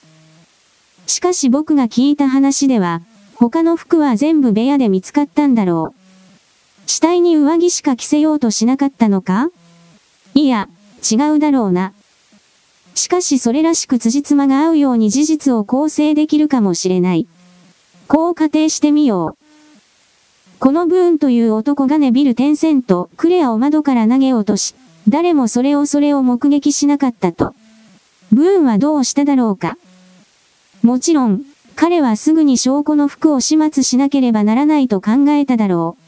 [1.06, 3.02] しかし僕が聞いた話では、
[3.36, 6.03] 他の服は全部部屋で見つかったんだろう。
[6.86, 9.50] 死体に上着しか着せようとしなかったのか？
[10.34, 10.68] いや、
[11.10, 11.92] 違うだろうな。
[12.94, 17.26] しかしそれらしく辻褄が合うように事実を構成できるかもしれない。
[18.06, 19.44] こう仮定してみよう。
[20.60, 24.74] このブーンという男がネビル・テンセント、クレアを窓から投げ落とし、
[25.08, 27.54] 誰もそれをそれを目撃しなかったと。
[28.32, 29.76] ブーンはどうしただろうか？
[30.82, 31.42] もちろん、
[31.76, 36.03] 彼はすぐに証拠の服を始末しなければならないと考えただろう。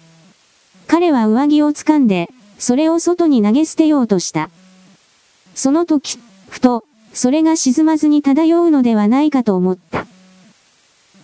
[0.87, 4.51] 彼は上着を掴んで、それを外に投げ捨てようとした。
[5.55, 6.18] その時、
[6.49, 10.07] ふと、それが沈まずに漂うのではないかと思った。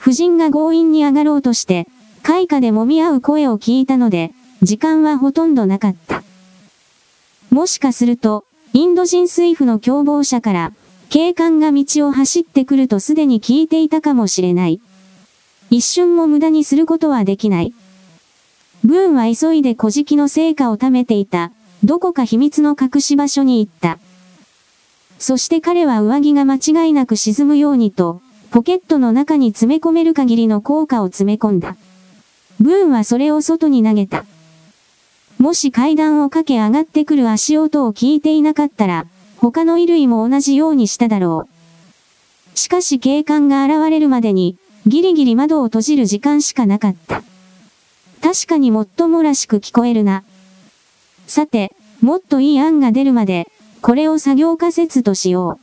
[0.00, 1.86] 夫人が強引に上がろうとして、
[2.22, 6.22] 開花で揉み合う声を聞いたので、時間はほとんどなかった。
[7.50, 10.72] もしかすると、インド人水夫の共謀者から、
[11.10, 14.80] 警官が道を走ってくるとすでに聞いていたかもしれない。
[15.70, 17.74] 一瞬も無駄にすることはできない。
[18.84, 21.52] ブーンは急いで小敷の成果を貯めていた、
[21.84, 23.98] どこか秘密の隠し場所に行った。
[25.18, 31.76] そして彼は上着が間違いなく沈むようにと、ポケットの中に詰め込める限りの効果を詰め込んだ。
[32.60, 34.24] ブーンはそれを外に投げた。
[35.38, 41.48] もし階段を駆け上がってくる足音を聞いていなかったら、他の衣類も同じようにしただろ
[42.54, 42.58] う。
[42.58, 47.22] しかし警官が現れるまでに、ギリギリ窓を閉じる時間しかなかった。
[48.22, 50.22] 確かにもっともらしく聞こえるな。
[51.26, 53.48] さて、もっといい案が出るまで、
[53.80, 55.58] これを作業仮説としよ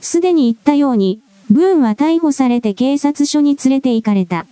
[0.00, 0.04] う。
[0.04, 4.46] すでに言ったように、ブーンは逮捕されて警察署に連れて行かれた。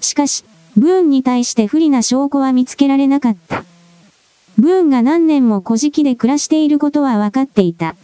[0.00, 0.44] しかし、
[0.76, 3.64] ブーンに対して不利な証拠は見つけられなかった。
[4.58, 7.96] ブーンが何年も古事記で暮らしていることは分かっていた。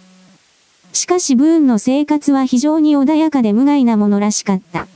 [0.93, 4.87] しかしブーンの生活は非常に穏やかで無害なものらしかった。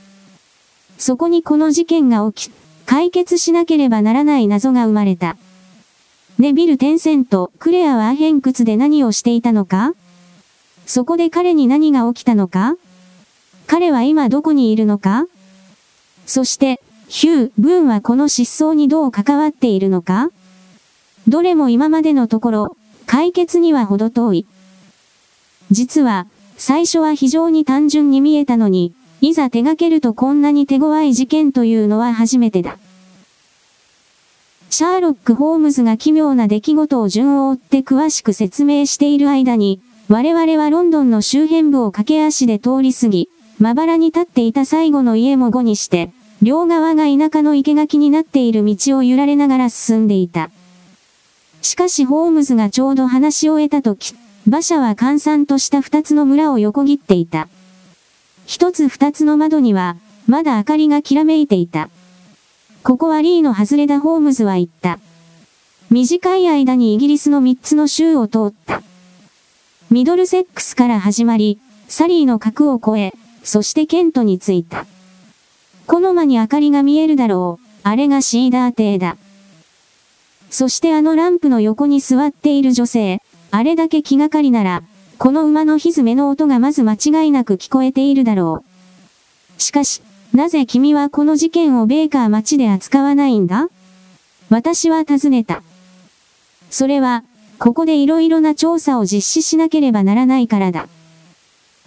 [0.97, 2.53] そこにこの事件が起き、
[2.91, 5.37] 解決しなければならない謎が生まれた。
[6.39, 9.93] ネビル・テンセント、クレアはアヘン窟で何をしていたのか？
[10.85, 12.75] そこで彼に何が起きたのか？
[13.65, 15.25] 彼は今どこにいるのか？
[16.25, 20.29] そして、ヒュー・ブーンはこの失踪にどう関わっているのか？
[21.29, 24.45] どれも今までのところ、解決には程遠い。
[25.71, 26.27] 実は、
[26.57, 32.77] 最初は非常に単純に見えたのに、いざ手掛けるとこんなに手強い事件というのは初めてだ。
[34.71, 43.27] シャーロック・ホームズが奇妙な出来事を順を追って詳しく説明している間に、我々はロンドンの周辺部を駆け足で通り過ぎ、
[43.59, 50.51] まばらに立っていた最後の家も後にして、両側が田舎の生垣になっている道を揺られながら進んでいた。
[51.61, 54.15] しかしホームズがちょうど話し終えた時、
[54.47, 57.49] 馬車は閑散とした二つの村を横切っていた。
[58.45, 59.97] 一つ二つの窓には、
[60.27, 61.89] まだ明かりがきらめいていた。
[62.83, 64.99] ここはリーの外れだホームズは言った。
[65.91, 68.81] 短い間にイギリスの3つの州を通った。
[69.91, 73.13] ミドルセックスから始まり、サリーの角を越え、
[73.43, 74.87] そしてケントに着いた。
[75.85, 77.67] この間に明かりが見えるだろう。
[77.83, 79.17] あれがシーダー邸だ。
[80.49, 83.21] そしてあのランプの横に座っている女性、
[83.51, 84.83] あれだけ気がかりなら、
[85.19, 88.63] この馬のひずめの音がまず間違いなく聞こえているだろ
[89.57, 89.61] う。
[89.61, 90.01] しかし、
[90.33, 93.67] なぜ君はこの事件をベーカー町で扱わないんだ？
[94.49, 95.61] 私は尋ねた。
[96.69, 97.23] それは、
[97.59, 100.87] ここで色々な調査を実施しなければならないからだ。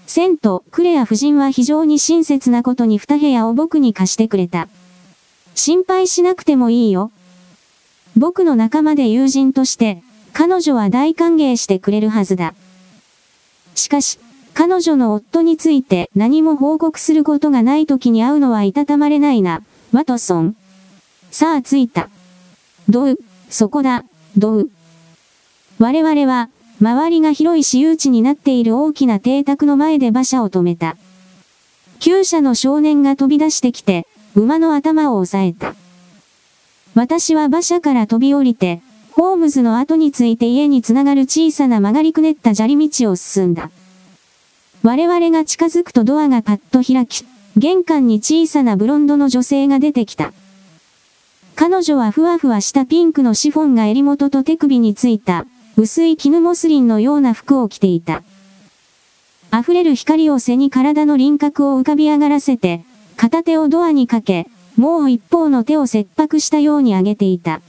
[0.07, 4.69] セント、クレア夫人は非常に親切なことに二部屋を僕に貸してくれた。
[5.55, 7.11] 心配しなくてもいいよ。
[8.17, 12.55] 僕の仲間で友人として、彼女は大歓迎してくれるはずだ。
[13.75, 14.19] しかし、
[14.55, 20.57] 彼女の夫について何も報告することがない時に会うのはいたたまれないな、ワトソン。
[21.33, 22.09] さあ着いた。
[22.89, 23.19] どう、
[23.51, 24.05] そこだ、
[24.37, 24.71] どう？
[25.81, 26.51] 我々は、
[26.81, 30.97] 周りが広い私有地になっている大きな邸宅の前で馬車を止めた。
[31.99, 35.75] 厩舎の少年が飛び出してきて、馬の頭を押さえた。
[36.95, 38.83] 私は馬車から飛び降りて、
[39.13, 43.71] ホームズの後について家につながる小さな曲がりくねった砂利道を進んだ。
[44.87, 47.25] 我々が近づくとドアがパッと開き、
[47.57, 50.35] 玄関に小さなブロンドの女性が出てきた。
[51.57, 55.47] 彼女はふわふわしたピンクのシフォンが襟元と手首についた、
[55.79, 58.23] 薄い絹モスリンのような服を着ていた。
[59.59, 62.85] 溢れる光を背に体の輪郭を浮かび上がらせて、
[63.17, 67.63] 片手をドアにかけ、もう一方の手を切迫したように上げていた。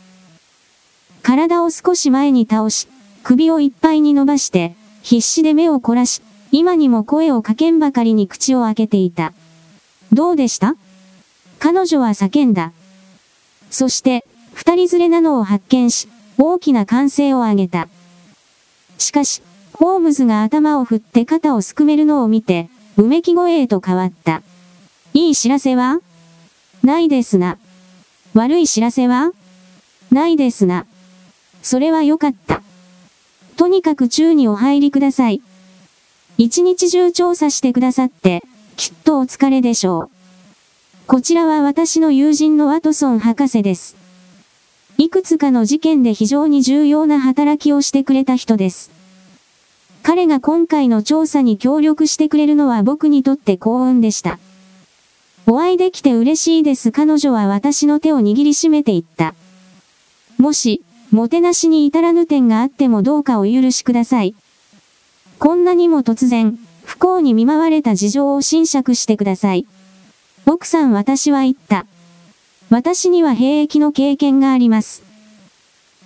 [1.23, 2.89] 体を少し前に倒し、
[3.23, 9.33] 首をいっぱいに伸ばして、必死で目を凝らし、今にも声をかけんばかりに口を開けていた。
[10.13, 10.75] どうでした？
[11.59, 12.71] 彼女は叫んだ。
[13.69, 17.87] そして、二人連れなのを発見し、大きな歓声を上げた。
[18.97, 19.41] しかし、
[19.73, 24.41] ホームズが頭を振って肩をすくめるのを見て、うめき声へと変わった。
[25.13, 25.99] いい知らせは？
[26.83, 27.57] ないですな。
[28.33, 29.31] 悪い知らせは？
[30.11, 30.85] ないですな。
[31.61, 32.61] それはよかった。
[33.57, 35.41] とにかく宙にお入りください。
[36.37, 38.43] 一日中調査してくださって、
[38.75, 40.09] きっとお疲れでしょう。
[41.07, 43.95] こちらは私の友人のワトソン博士です。
[44.97, 48.91] いくつかの事件で非常に重要な働きをしてくれた人です。
[50.03, 54.37] 彼が今回の調査に協力してくれるのは僕にとって幸運でした。
[55.47, 59.35] お会いできて嬉しいです彼女は私の手を握りしめていった。
[60.37, 60.81] もし、
[61.11, 64.35] もてなしに至らぬ点があってもどうかお許しください。
[65.45, 69.67] こんなにも突然、不幸に見舞われた事情を侵釈してください。
[70.47, 71.85] 奥さん私は言った。
[72.71, 75.03] 私には兵役の経験があります。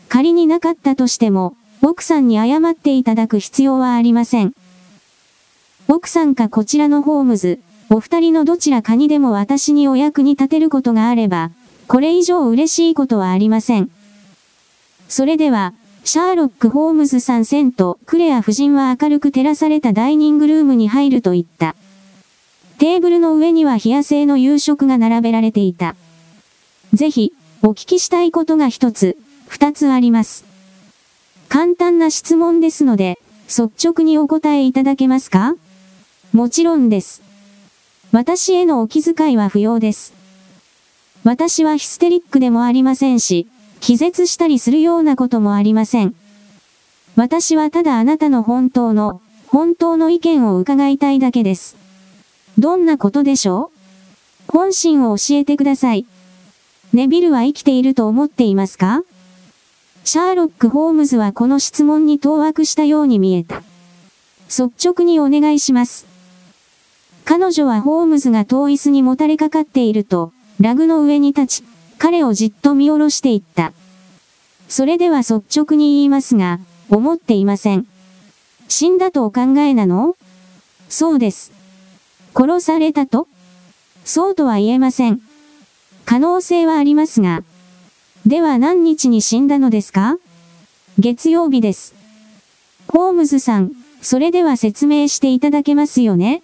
[0.10, 4.52] 仮になかったとしても、奥さんに謝っていただく必要はありません。
[5.88, 11.52] 奥さんかこちらのホームズ、お二人のどちらかにでも私にお役に立てることがあれば、
[11.88, 13.90] これ以上嬉しいことはありません。
[15.08, 15.74] それでは、
[16.04, 21.76] シャーロック・ホームズさんセント、クレア夫人は明るく照らされたダイニングルームに入ると言った。
[22.80, 25.96] テーブルの上には冷や製の夕食が並べられていた。
[26.94, 30.46] ぜひ、お聞きしたいことが一つ、二つあります。
[31.48, 35.56] 簡単な質問ですので、率直にお答えいただけますか？
[36.32, 37.22] もちろんです。
[38.12, 40.14] 私へのお気遣いは不要です。
[41.24, 43.48] 私はヒステリックでもありませんし、
[43.80, 46.16] 気絶したりするようなこともありません。
[47.16, 51.76] 私はただあなたの本当の、本当の意見を伺いたいだけです。
[52.58, 53.72] どんなことでしょ
[54.48, 54.52] う？
[54.52, 56.06] 本心を教えてください。
[56.94, 59.04] ネビルは生きていると思っていますか？
[60.04, 63.62] シャーロック・ホームズはこの質問に当惑したように見えた。
[64.48, 66.08] 率直にお願いします。
[67.26, 71.64] 彼女はホームズが遠椅子にもたれかかっていると、ラグの上に立ち、
[72.00, 73.74] 彼をじっと見下ろしていった。
[74.68, 77.86] それでは率直に言いますが、思っていません。
[78.68, 80.16] 死んだとお考えなの？
[80.88, 81.52] そうです。
[82.34, 83.28] 殺されたと？
[84.06, 85.22] そうとは言えません。
[86.06, 87.44] 可能性はありますが。
[88.26, 90.18] では何日に死んだのですか？
[90.98, 91.94] 月曜日です。
[92.88, 93.72] ホームズさん、
[94.02, 96.42] それでは説明していただけますよね？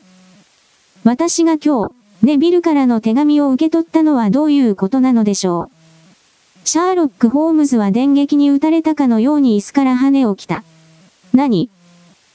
[1.04, 1.95] 私が今日、
[2.26, 5.70] ネビルからの手紙を受け取ったのはどういうことなのでしょ
[6.64, 6.68] う。
[6.68, 10.64] シャーロック・ホームズは電撃に撃たれたかのように椅子から跳ね起きた。
[11.36, 11.70] 何？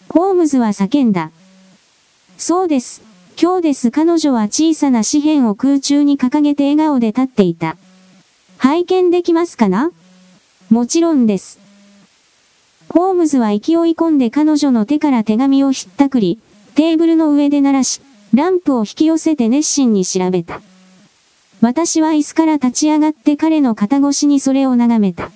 [0.08, 1.32] ホームズは叫んだ。
[2.38, 3.02] そうです。
[3.40, 7.76] 今日です彼女は小さな紙片を空中に掲げて笑顔で立っていた。
[8.58, 9.90] 拝見できますかな？
[10.70, 11.58] もちろんです。
[12.90, 13.58] ホームズは勢い
[13.96, 16.38] 込んで彼女の手から手紙をひったくり、
[16.76, 18.00] テーブルの上で鳴らし、
[18.32, 20.60] ランプを引き寄せて熱心に調べた。
[21.60, 25.30] 私は椅子から立ち上がって彼の肩越しにそれを眺めた。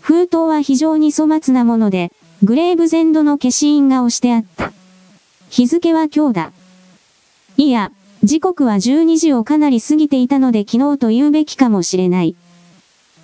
[0.00, 4.72] 封筒は非常に粗末なもので、グレーブゼンドの消印が押してあった。
[5.50, 6.52] 日付は今日だ。
[7.56, 7.90] いや、
[8.22, 12.36] 時刻は12時をかなり過ぎていたので昨日と言うべきかもしれない。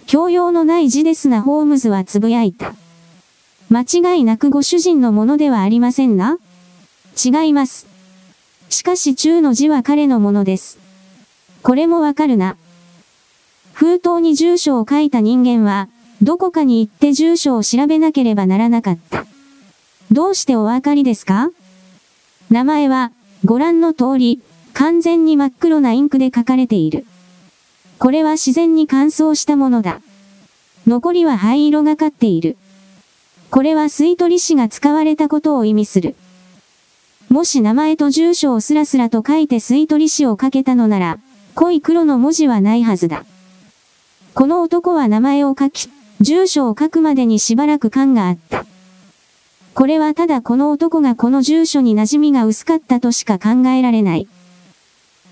[0.07, 2.75] 教養のない字ですなホームズはつぶやいた。
[3.70, 3.83] 間
[4.14, 6.39] 違いなくご主人のものではありませんな
[7.25, 7.93] 違います。
[8.75, 10.81] しかし中の字は彼のものです。
[11.62, 12.57] これもわかるな。
[13.72, 15.89] 封筒に住所を書いた人間は、
[16.20, 19.27] どこかに行って住所を調べなければならなかった。
[20.11, 21.51] どうしてお分かりですか？
[22.51, 23.12] 名前は、
[23.45, 27.07] ご覧の通り、完全に真っ黒なインクで書かれている。
[28.01, 30.01] これは自然に乾燥したものだ。
[30.89, 32.57] 残りは灰色がかっている。
[33.51, 36.16] これは吸い取り紙が使われたことを意味する。
[37.29, 41.18] もし名前と住所をスラスラと書いて吸い取り紙をかけたのなら、
[41.55, 43.25] 濃い黒の文字はないはずだ。
[44.35, 45.89] この男は名前を書き、
[46.20, 48.66] 住所を書くまでにしばらく間があった。
[49.75, 54.29] これはただこの男がこの住所に馴染みが薄かったとしか考えられない。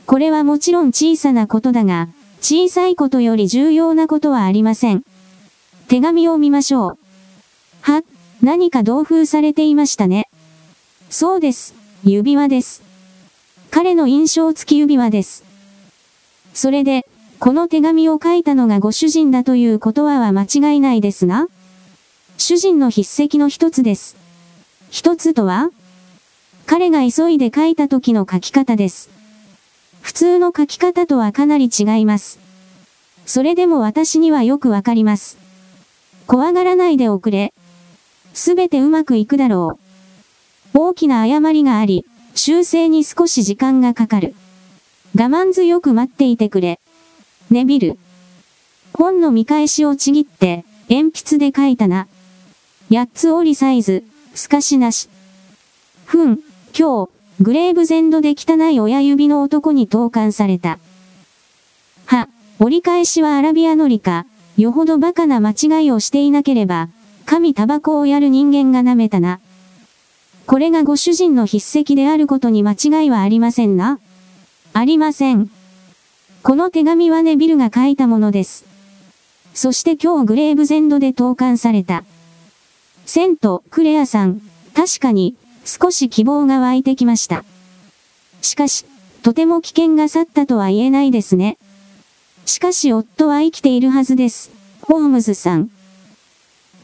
[0.06, 2.08] これはもちろん小さなことだが、
[2.40, 5.04] 小さいことより重要なことはありません。
[5.86, 6.98] 手紙を見ましょう。
[7.82, 8.02] は、
[8.42, 10.28] 何か同封されていましたね。
[11.08, 11.81] そうです。
[12.04, 12.82] 指輪です。
[13.70, 15.44] 彼の印象付き指輪です。
[16.52, 17.06] それで、
[17.38, 21.46] この手紙を書いたのがご主人だということは間違いないですが
[22.38, 24.16] 主人の筆跡の一つです。
[24.90, 25.70] 一つとは
[26.66, 29.10] 彼が急いで書いた時の書き方です。
[30.00, 32.40] 普通の書き方とはかなり違います。
[33.26, 35.38] それでも私にはよくわかります。
[36.26, 37.54] 怖がらないでおくれ。
[38.34, 39.81] すべてうまくいくだろう。
[40.74, 44.34] 大きな誤りがあり、修正に少し時間がかかる。
[45.14, 46.80] 我慢強く待っていてくれ。
[47.50, 47.98] ねびる。
[48.94, 52.08] 本の見返しをちぎって、鉛筆で書いたな。
[52.90, 54.04] 八つ折りサイズ、
[54.34, 55.08] 透かしなし。
[56.06, 56.40] ふん、
[56.78, 57.10] 今日、
[57.40, 60.78] グレーブゼンドで汚い親指の男に投函された。
[62.06, 66.88] は、折り返しはアラビアのりか、よほど馬鹿な間違いをしていなければ、
[67.26, 69.40] 神タバコをやる人間が舐めたな。
[70.52, 73.98] これがご主人の筆跡であることに間違いはありませんな。
[74.74, 75.50] ありません。
[76.42, 78.66] この手紙はネビルが書いたものです。
[79.54, 82.04] そして今日グレーブゼンドで投函された。
[83.06, 84.42] セント、クレアさん、
[84.74, 87.46] 確かに、少し希望が湧いてきました。
[88.42, 88.84] しかし、
[89.22, 91.56] とても危険が去ったとは言えないですね。
[92.44, 94.50] しかし夫は生きているはずです。
[94.82, 95.70] ホームズさん。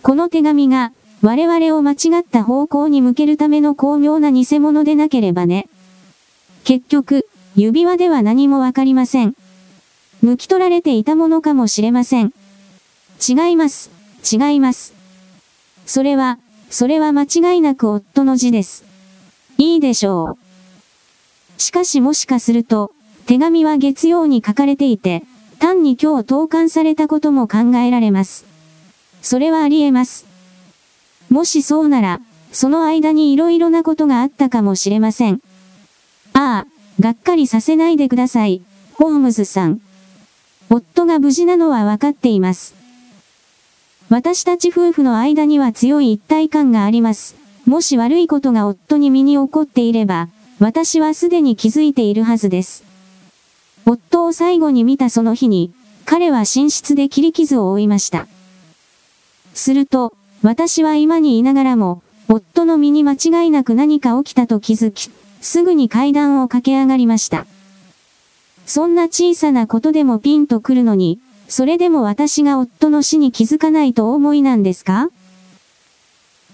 [0.02, 5.68] この手紙が、我々を間違った方向に向けるための巧妙な偽物でなければね。
[6.64, 9.34] 結局、指輪では何もわかりません。
[10.24, 12.32] 抜き取られていたものかもしれません。
[13.26, 13.90] 違います。
[14.30, 14.94] 違います。
[15.86, 16.38] それは、
[16.70, 18.84] それは間違いなく夫の字です。
[19.56, 20.36] いいでしょ
[21.56, 21.60] う。
[21.60, 22.92] しかしもしかすると、
[23.26, 25.24] 手紙は月曜に書かれていて、
[25.58, 28.44] 単に今日投函されたことも考えられます。
[29.20, 30.27] それはあり得ます。
[31.30, 32.20] もしそうなら、
[32.52, 35.40] その間に色々なことがあったかもしれません。
[36.32, 36.66] ああ、
[37.00, 38.62] がっかりさせないでください、
[38.94, 39.80] ホームズさん。
[40.70, 42.74] 夫が無事なのはわかっています。
[44.08, 47.36] 私たち夫婦の間には強い一体感があります。
[47.66, 52.84] もし悪いことが夫に身に起こっていれば、私はすでに気づいているはずです。
[53.84, 55.72] 夫を最後に見たその日に、
[56.04, 58.26] 彼は寝室で切り傷を負いました。
[59.54, 65.10] すると、私は今にいながらも、夫の身に間違いなく何か起きたと気づき、
[65.40, 67.46] すぐに階段を駆け上がりました。
[68.66, 71.18] そんな小さなことでもピンとくるのに、
[71.48, 75.08] それでも私が夫の死に気づかないと思いなんですか？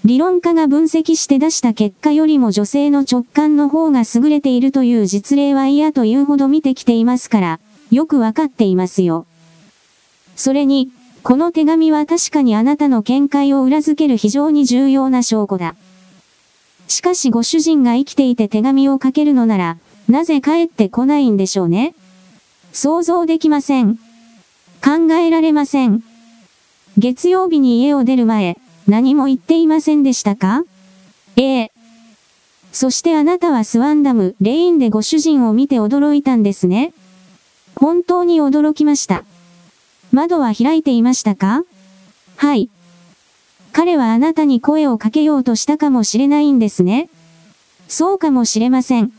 [0.05, 7.61] 理論家が分析して出した結果よりも女性の直感の方が優れているという実例は嫌というほど見てきていますから、
[7.91, 9.27] よくわかっていますよ。
[10.37, 10.91] それに、
[11.25, 15.75] この手紙は確かにあなたの見解を裏付ける非常に重要な証拠だ。
[16.87, 21.95] しかしご主人が生きていて手紙を書けるのなら、なぜ帰ってこないんでしょうね。
[22.75, 23.97] 想像できません。
[24.85, 26.05] 考えられません。
[26.99, 30.65] 月曜日に家を出る前、何も言っていませんでしたか？
[31.37, 31.73] ええ。
[32.71, 36.93] そしてあなたはスワンダム、レインでご主人を見て驚いたんですね。
[37.77, 39.25] 本当に驚きました。
[40.15, 41.65] 窓は開いていましたか？
[42.37, 42.71] はい。
[43.73, 47.11] 彼はあなたに声をかけようとしたかもしれないんですね。
[47.89, 49.13] そうかもしれません。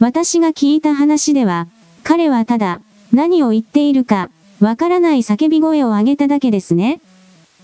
[0.00, 1.68] 私が聞いた話では、
[2.02, 2.80] 彼はただ、
[3.12, 4.28] 何を言っているか、
[4.58, 7.00] わからない叫び声を上げただけですね。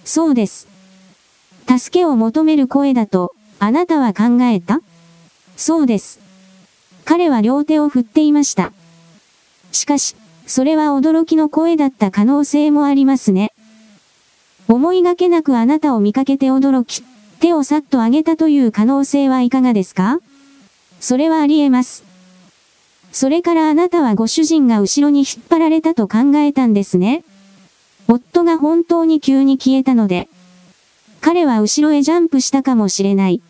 [0.05, 0.68] そうです。
[1.66, 4.81] 助けを求める声だと、あなたは考えた？
[5.57, 6.20] そうです。
[7.05, 8.73] 彼は両手を振っていました。
[9.73, 10.14] しかし、
[10.47, 13.53] それは驚きの声だった可能性もありますね。
[14.68, 17.03] 思いがけなくあなたを見かけて驚き、
[17.40, 20.18] 手をさっと上げたという可能性はいかがですか？
[21.01, 22.05] それはあり得ます。
[23.11, 27.24] それからあなたはご主人が後ろに引っ張られたと考えたんですね。
[28.09, 30.28] 夫が本当に急に消えたので、
[31.20, 33.43] 彼は後ろへジャンプしたかもしれない。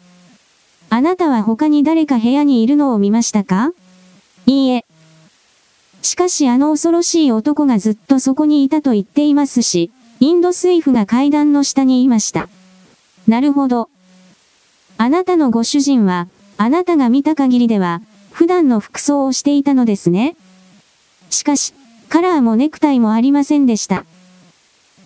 [0.91, 3.73] あなたは他に誰か部屋にいるのを見ましたか？
[4.47, 4.85] いいえ。
[6.03, 9.91] しかしあの恐ろしい男がずっとそこにいたと言っていますし、
[10.21, 12.49] インド水夫が階段の下にいました。
[13.27, 13.89] なるほど。
[14.99, 16.29] あなたのご主人は、
[16.59, 20.37] あなたが見た限りでは、普段の服装をしていたのですね。
[21.31, 21.73] しかし、
[22.09, 24.05] カラーもネクタイもありませんでした。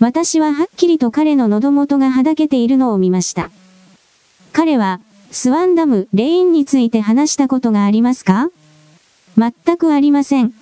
[0.01, 3.51] 私ははっきりと彼の喉元がはだけているのを見ました。
[4.53, 8.51] 彼は、スワンダム、レインについて話したことがありますか？
[9.37, 10.53] 全くありません。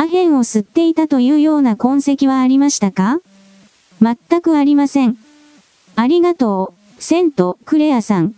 [0.00, 3.18] アヘンを吸っていたというような痕跡はありましたか？
[4.00, 5.18] 全くありません。
[5.96, 8.32] ありがとう、セント、クレアさん。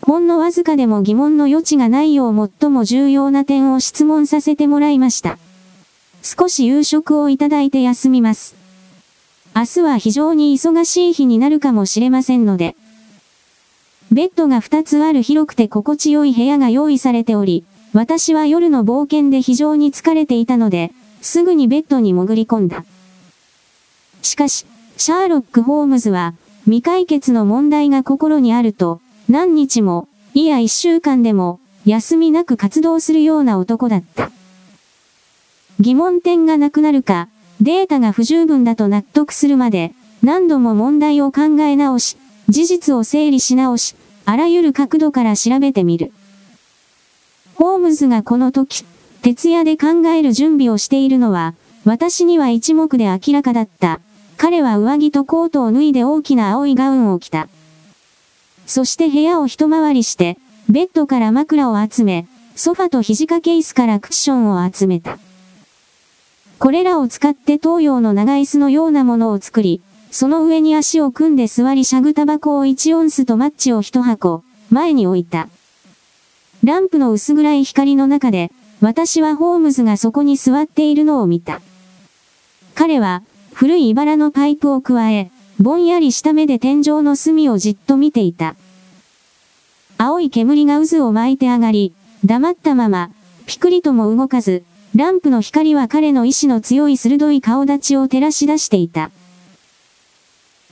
[0.00, 5.36] ほんのわずかでも疑問の余地がないよう最も重要な点を質問させてもらいました。
[6.22, 8.56] 少し夕食をいただいて休みます。
[9.54, 12.76] 明日は非常に忙しい日になるかもしれませんので。
[14.10, 17.62] ベッドが2つある広くて心地よい部屋が用意されており、
[17.96, 20.92] 私は夜の冒険で非常に疲れていたので、
[21.22, 22.84] すぐにベッドに潜り込んだ。
[24.20, 24.66] しかし、
[24.98, 26.34] シャーロック・ホームズは、
[26.64, 34.30] 未解決の問題が心にあると、何日も、いや一週間でも、休みなく活動するような男だった。
[35.80, 37.30] 疑問点がなくなるか、
[37.62, 42.18] データが不十分だと納得するまで、何度も問題を考え直し、
[42.50, 43.94] 事実を整理し直し、
[44.26, 46.12] あらゆる角度から調べてみる。
[47.56, 48.84] ホームズがこの時、
[49.22, 51.54] 徹夜で考える準備をしているのは、
[51.86, 54.00] 私には一目で明らかだった。
[54.36, 57.48] 彼は上着とコートを脱いで大きな青いガウンを着た。
[58.66, 60.36] そして部屋を一回りして、
[60.68, 62.26] ベッドから枕を集め、
[62.56, 65.18] ソファと肘掛け椅子からクッションを集めた。
[66.58, 69.80] これらを使って東洋の長椅子のようなものを作り、
[70.10, 75.48] その上に足を組んで座りしゃぐタバコを1オンスとマッチを1箱、前に置いた。
[76.64, 78.50] ランプの薄暗い光の中で、
[78.80, 81.60] 私はホームズがそこに座っているのを見た。
[82.74, 88.56] 彼は、古い茨のパイプを加え、ぼんやりした目で天井の隅をじっと見ていた。
[89.98, 91.94] 青い煙が渦を巻いて上がり、
[92.24, 93.10] 黙ったまま、
[93.46, 99.10] ピクリとも動かず、ランプの光は彼の意志の強い鋭い顔立ちを照らし出していた。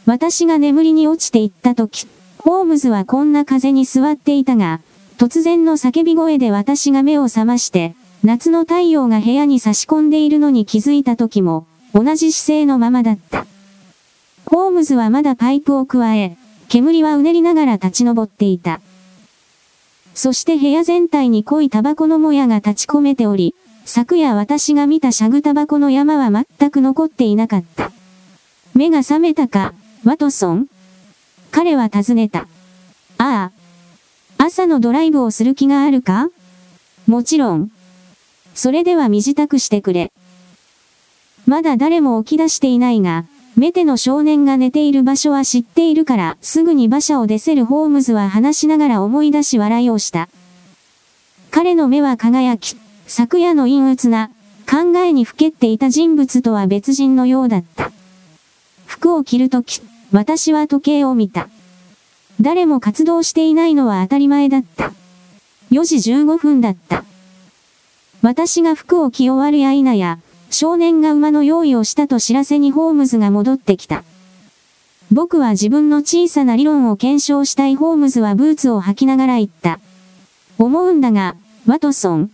[0.07, 2.07] 私が眠りに落ちていった時、
[2.39, 4.81] ホームズはこんな風に座っていたが、
[5.17, 7.95] 突然の叫び声で私が目を覚まして、
[8.25, 13.47] 夏の太陽が部屋に差し込んでいるのに気づいた時も、同じ姿勢のままだった。
[14.47, 16.37] ホームズはまだパイプを加え、
[16.69, 18.81] 煙はうねりながら立ち上っていた。
[20.15, 23.55] そして部屋全体に濃いタバコのもやが立ち込めており、
[23.85, 27.93] 昨夜私が見たシャグタバコの山は全く残っていなかった。
[28.75, 30.67] 目が覚めたか、ワトソン
[31.51, 32.49] 彼は尋ねた。
[33.19, 33.54] ああ。
[34.39, 36.29] 朝のドライブをする気があるか？
[37.07, 37.71] もちろん。
[38.55, 40.13] それでは身支度してくれ。
[41.47, 43.27] まだ誰も起き出していないが、
[43.57, 50.29] メテの少年が寝ている場所は知っているから、すぐに馬車を出せるホームズは話しながら思い出し笑いをした。
[51.51, 52.77] 彼の目は輝き、
[53.07, 54.31] 昨夜の陰鬱な、
[54.69, 57.93] 考えにふけっていた人物とは別人のようだった。
[58.87, 59.81] 服を着るとき、
[60.11, 61.49] 私は時計を見た。
[62.41, 64.93] 誰も活動していないのは当たり前だった。
[65.71, 67.05] 4時15分だった。
[68.23, 70.19] 私が服を着終わるや否や、
[70.51, 74.05] 少年が馬の用意をしたと知らせにホームズが戻ってきた。
[75.13, 79.81] 僕は自分の小さな理論を検証したいホームズはブーツを履きながら言った。
[80.59, 82.31] 思うんだが、ワトソン、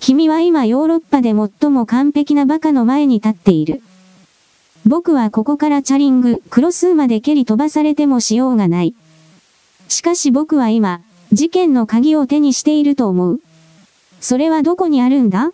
[0.00, 3.82] 君は今ヨーロッパで最も完璧なバカの前に立っている。
[4.86, 8.94] 僕はここからチャリング、クロスーまで蹴り飛ばされてもしようがない。
[9.88, 11.00] しかし僕は今、
[11.32, 13.40] 事件の鍵を手にしていると思う。
[14.20, 15.50] それはどこにあるんだ？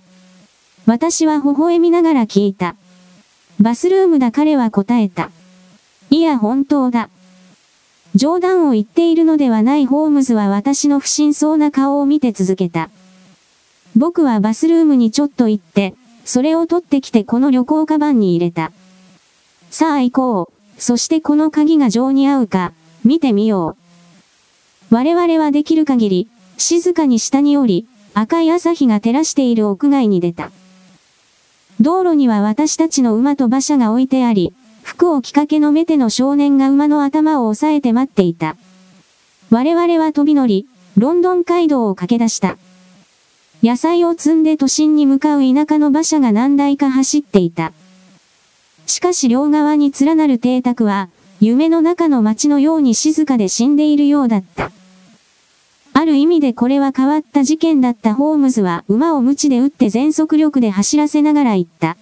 [0.87, 2.75] 私は微笑みながら聞いた。
[3.61, 5.31] バスルームだ彼は答えた。
[6.11, 7.09] いや本当だ。
[8.17, 12.91] 冗談を言っているのではないホームズは私の不審そうな顔を見て続けた。
[13.95, 18.73] 僕はバスルームにちょっと行って、それを取ってきてこの旅行カバンに入れた。
[19.71, 22.73] さあ行こう、そしてこの鍵が情に合うか、
[23.05, 23.77] 見てみよ
[24.91, 24.95] う。
[24.95, 30.51] 我々はできる限り、静かに下に降り、赤い朝日が照らしている屋外に出た。
[31.81, 34.53] 道路には私たちの馬と馬車が置いてあり、
[34.83, 38.57] 服を着かけのメテの少年が馬の頭を押さえて待っていた。
[39.51, 40.67] 我々は飛び乗り、
[40.97, 42.59] ロンドン街道を駆け出した。
[43.63, 47.73] 野菜を積んで都心に向かう田舎の馬車が何台か走っていた。
[48.91, 51.11] しかし両側に連なる邸宅は、
[51.41, 54.73] 夢の中の街のように静かで死んでいるようだった。
[55.93, 61.97] ある意味でこれは変わった事件だったホームズは馬を鞭で打って全速力で走らせながら言った。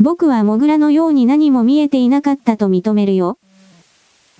[0.00, 3.38] 僕はモグラのように何も見えていなかったと認めるよ。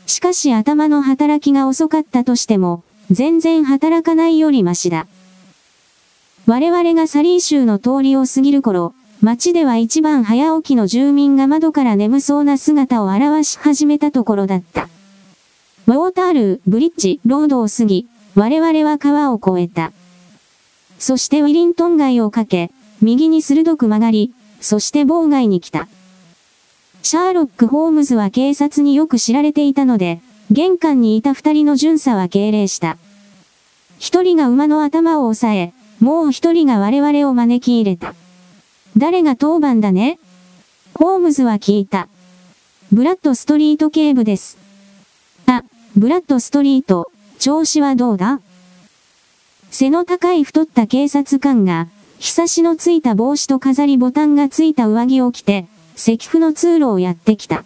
[0.07, 2.82] しかし頭の働きが遅かったとしても、
[3.12, 5.07] 全然働かないよりマシだ。
[6.46, 8.92] 我々がサリー州の通りを過ぎる頃、
[9.25, 14.91] 街では一番早起きの住民が窓から眠そうな姿を表し始めたところだった。
[15.87, 19.93] ウォータールー、ブリッジ、ロードを過ぎ、我々は川を越えた。
[20.99, 22.70] そしてウィリントン街をかけ、
[23.01, 25.89] 右に鋭く曲がり、そして妨害に来た。
[27.03, 30.20] シャーロック・ホームズは警察によく知られていたので、
[30.51, 32.99] 玄関にいた二人の巡査は敬礼した。
[33.99, 38.14] 一人が馬の頭を押さえ、もう一人が我々を招き入れた。
[38.97, 40.20] 誰が当番だね？
[40.95, 42.09] ホームズは聞いた。
[42.92, 44.57] ブラッドストリート警部です。
[45.47, 45.64] あ、
[45.97, 48.40] ブラッドストリート、調子はどうだ？
[49.70, 51.88] 背の高い太った警察官が、
[52.20, 55.66] 日差しのついた帽子と飾りボタンがついた上着を着て、
[55.97, 57.64] 石符の通路をやってきた。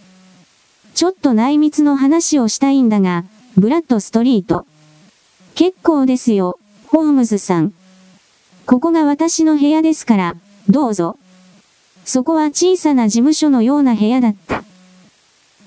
[0.95, 3.25] ちょっと内密の話をしたいんだが、
[3.59, 4.67] ブラッドストリート。
[5.55, 7.75] 結構ですよ、ホームズさん。
[8.65, 10.37] ここが私の部屋ですから、
[10.71, 11.18] どうぞ。
[12.09, 14.65] そこは小さな事務所のような部屋だった。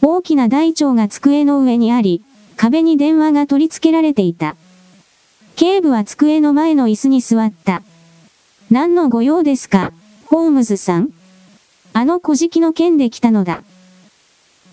[0.01, 2.23] 大きな台帳が机の上にあり、
[2.57, 4.55] 壁に電話が取り付けられていた。
[5.55, 7.83] 警部は机の前の椅子に座った。
[8.71, 9.93] 何のご用ですか、
[10.25, 11.09] ホームズさん
[11.93, 13.61] あの小敷の件で来たのだ。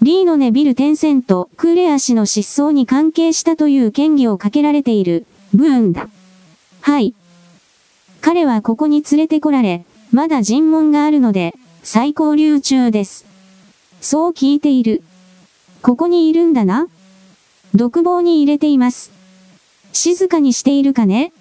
[0.01, 6.09] リーノネビル・テンセント、クーレア氏の失踪に関係したという嫌疑をかけられている、ブーンだ。
[6.81, 7.13] はい。
[8.23, 13.27] 彼はここに連れてこられ、まだ尋問があるので、再交流中です。
[14.01, 15.03] そう聞いている。
[15.83, 16.89] ここにいるんだな
[17.75, 19.13] 独房に入れています。
[19.93, 21.33] 静かにしているかね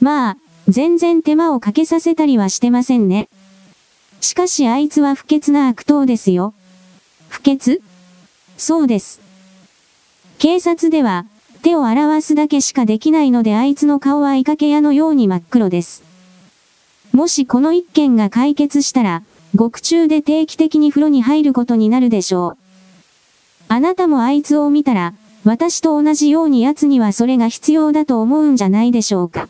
[0.00, 0.36] まあ、
[0.68, 3.28] 全然手間をかけさせたりはしてませんね。
[4.20, 6.54] しかしあいつは不潔な悪党ですよ。
[7.28, 7.80] 不潔？
[8.56, 9.20] そうです。
[10.38, 11.26] 警察では、
[11.62, 16.02] 手を表すだけしかできないのであいつの顔はイカケ屋のように真っ黒です。
[17.14, 19.22] もしこの一件が解決したら、
[19.54, 22.58] 獄中で定期的に風呂に入ることになるでしょう。
[23.68, 29.48] あなたもあいつを見たら、私と同じように奴にはそれが必要だと思うんじゃないでしょうか。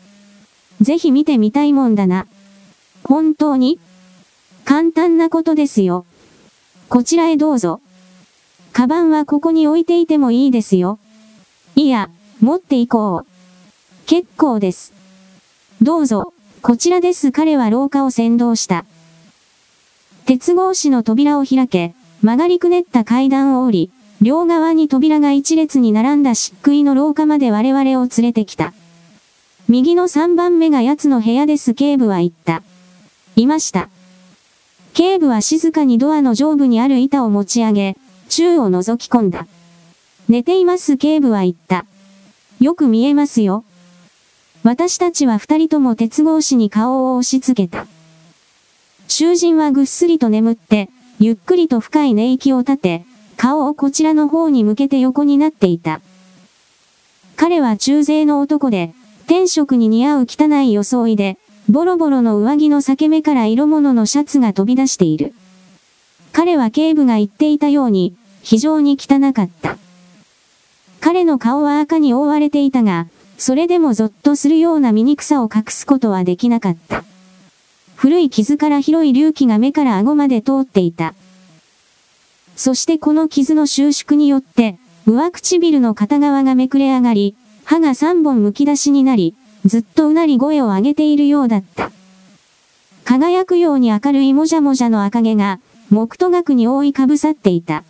[0.79, 2.27] ぜひ見てみたいもんだな。
[3.03, 3.79] 本当に？
[4.63, 6.05] 簡単なことですよ。
[6.87, 7.81] こちらへどうぞ。
[8.73, 10.99] カバンはここに置いていてもいいですよ。
[11.75, 12.11] いや、
[12.41, 13.27] 持っていこう。
[14.05, 14.93] 結構です。
[15.81, 16.31] どうぞ、
[16.65, 18.85] こちらです彼は廊下を先導した。
[20.25, 21.93] 鉄格子の扉を開け、
[22.23, 28.73] 曲がりくねった階段を降り、両側に扉が一列に並んだ漆喰の廊下まで我々を連れてきた。
[29.67, 32.63] 右の3番目が奴の部屋です警部は言った。
[33.35, 33.89] いました。
[34.95, 37.95] 警部は静かにドアの上部にある板を持ち上げ、
[38.27, 39.45] 宙を覗き込んだ。
[40.27, 41.85] 寝ています警部は言った。
[42.59, 43.63] よく見えますよ。
[44.65, 47.85] 私たちは二人とも鉄格子に顔を押し付けた。
[49.07, 50.89] 囚人はぐっすりと眠って、
[51.19, 53.05] ゆっくりと深い寝息を立て、
[53.37, 56.01] 顔をこちらの方に向けて横になっていた。
[57.35, 58.95] 彼は中勢の男で、
[59.27, 61.37] 天職に似合う汚い装いで、
[61.69, 65.35] ボロボロの上着の裂け目から色物のシャツが飛び出している。
[66.31, 69.77] 彼は警部が言っていたように、非常に汚かった。
[71.01, 73.05] 彼の顔は赤に覆われていたが、
[73.37, 77.03] それでもゾッとするような醜さを隠すことはできなかった。
[77.95, 81.13] 古い傷から広い隆起が目から顎まで通っていた。
[82.55, 91.91] そしてこの傷の収縮によって、上唇の片側がめくれ上がり、歯が三本剥き出しになり、ずっとうなり声を上げているようだった。
[93.03, 95.59] 輝くように明るいもじゃもじゃの赤毛が、
[95.91, 97.83] 木と額に覆いかぶさっていた。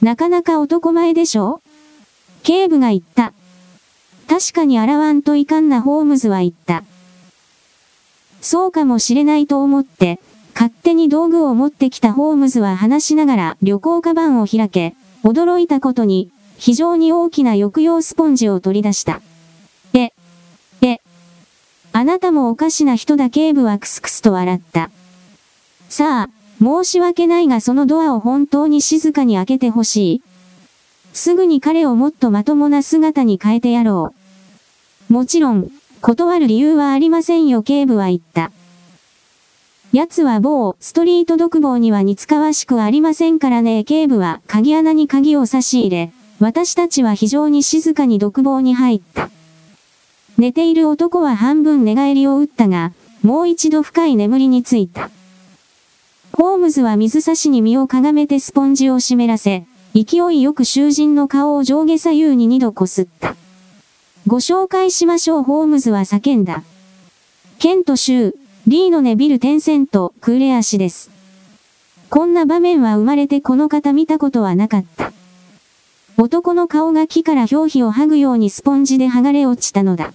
[0.00, 1.60] なかなか男前でしょ？
[2.42, 3.32] 警部が言った。
[4.32, 6.84] 確かに洗わんといかんなホームズは言った。
[8.40, 10.20] そうかもしれないと思って、
[10.54, 19.20] 勝手に道具を持ってきたホームズは話しながら旅行カバンを開け、驚いたことに、非常に大きな抑揚スポンジを取り出した。
[19.92, 20.14] え、
[20.80, 21.02] え、
[21.92, 24.90] あなたもおかしな人だ警部はクスクスと笑った。
[25.90, 30.22] さあ、申し訳ないがそのドアを本当に静かに開けてほしい。
[31.12, 34.21] すぐに彼をもっとまともな姿に変えてやろう。
[35.12, 38.50] もちろん、断る理由はありませんよ警部は言った。
[39.92, 49.28] 奴は某ストリート独房には似つかわしくありませんからね警部は鍵穴に鍵を差し入れ、私たちは非常に静かに独房に入った。
[50.38, 55.10] 寝ている男は半分寝返りを打ったが、もう一度深い眠りについた。
[56.32, 63.36] ホームズは水差しに身をかがめてスポンジを湿らせ、勢いよく囚人の顔を上下左右に二度こすった。
[64.26, 66.62] ご紹介しましょうホームズは叫んだ。
[67.58, 68.36] ケント州、
[68.68, 71.10] リーノネビル・テンセント、クーレア氏です。
[72.08, 75.12] こんな場面は生まれてこの方見たことはなかった。
[76.16, 80.12] 男の顔が木から表皮を剥ぐようにスポンジで剥がれ落ちたのだ。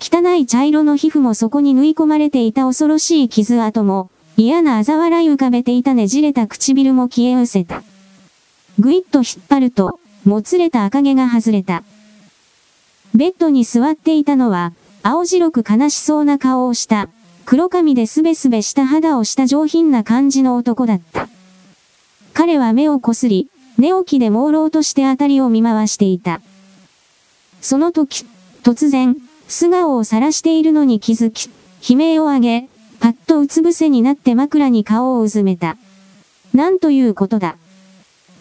[0.00, 7.82] 汚い茶色の皮膚もそこに縫い込まれていた恐ろしい傷跡も、嫌な嘲笑い浮かべていたねじれた唇も消え失せた。
[8.78, 11.82] ぐいっと引っ張ると、もつれた赤毛が外れた。
[13.14, 17.08] ベッドに座っていたのは、青白く悲しそうな顔をした、
[17.44, 21.28] 黒髪ですべすべした肌をした上品な感じの男だった。
[22.34, 23.48] 彼は目をこすり、
[23.78, 26.40] 寝起きで朦朧としてあたりを見回していた。
[27.60, 28.24] その時、
[28.62, 29.16] 突然、
[29.48, 31.50] 素顔を晒しているのに気づき、
[31.88, 32.68] 悲鳴を上げ、
[33.00, 35.76] パッとうつ伏せになって枕に顔をうずめた。
[36.54, 37.56] なんということだ。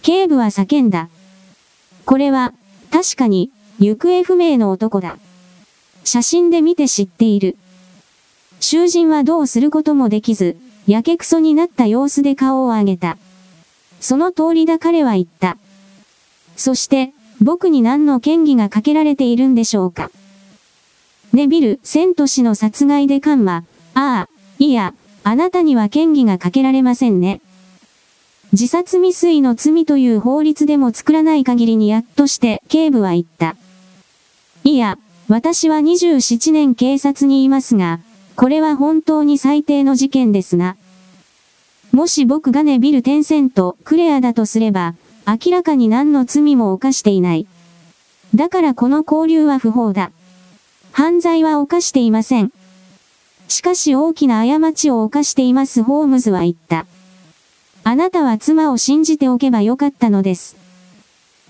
[0.02, 1.10] 警部は叫んだ。
[2.06, 2.54] これは、
[2.92, 5.18] 確かに、行方不明の男だ。
[6.04, 7.56] 写真で見て知っている。
[8.60, 13.18] 囚人はどうすることもできず、やけくそになった様子で顔を上げた。
[14.02, 15.58] その通りだ彼は言った。
[16.58, 20.12] そして、僕に何の権利がかけられているんでしょうか。
[21.32, 23.64] ネビル・セント氏の殺害でカンマ、
[23.94, 27.40] ああ、いや、あなたには権利がかけられませんね。
[28.52, 33.56] 自殺未遂の罪という法律でも作らない限りにやっとして警部は言った。
[34.64, 34.98] いや、
[35.28, 38.00] 私は27年警察にいますが、
[38.36, 40.76] これは本当に最低の事件ですな。
[41.92, 44.96] もし僕がネビル・テンセント、クレアだとすれば、
[45.26, 47.48] 明らかに何の罪も犯していない。
[48.36, 50.12] だからこの交流は不法だ。
[50.92, 52.52] 犯罪は犯していません。
[53.48, 56.86] しかし大きな過ちを犯していますホームズは言った。
[57.84, 60.56] あなたは妻を信じておけばよかったのです。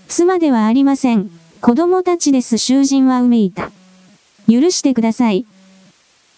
[0.08, 1.30] 妻ではありません。
[1.60, 3.70] 子供たちです囚人はうめいた。
[4.48, 5.44] 許してください。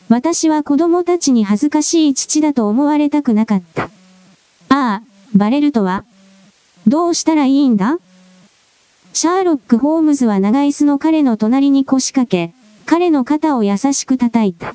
[0.08, 3.84] 私は子供たちに恥ずかしい父だと思われたくなかった。
[3.84, 3.88] あ
[4.68, 5.02] あ、
[5.34, 6.04] バレるとは？
[6.88, 7.98] どうしたらいいんだ？
[9.12, 12.52] シャーロック・ホームズは長椅子の彼の隣に腰掛け、
[12.84, 14.74] 彼の肩を優しく叩いた。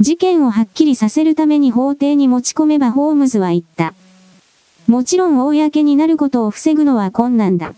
[0.00, 3.92] 事件をはっきりさせるために法廷に持ち込めばホームズは言った。
[4.86, 7.74] もちろん公になることを防ぐのは困難だ。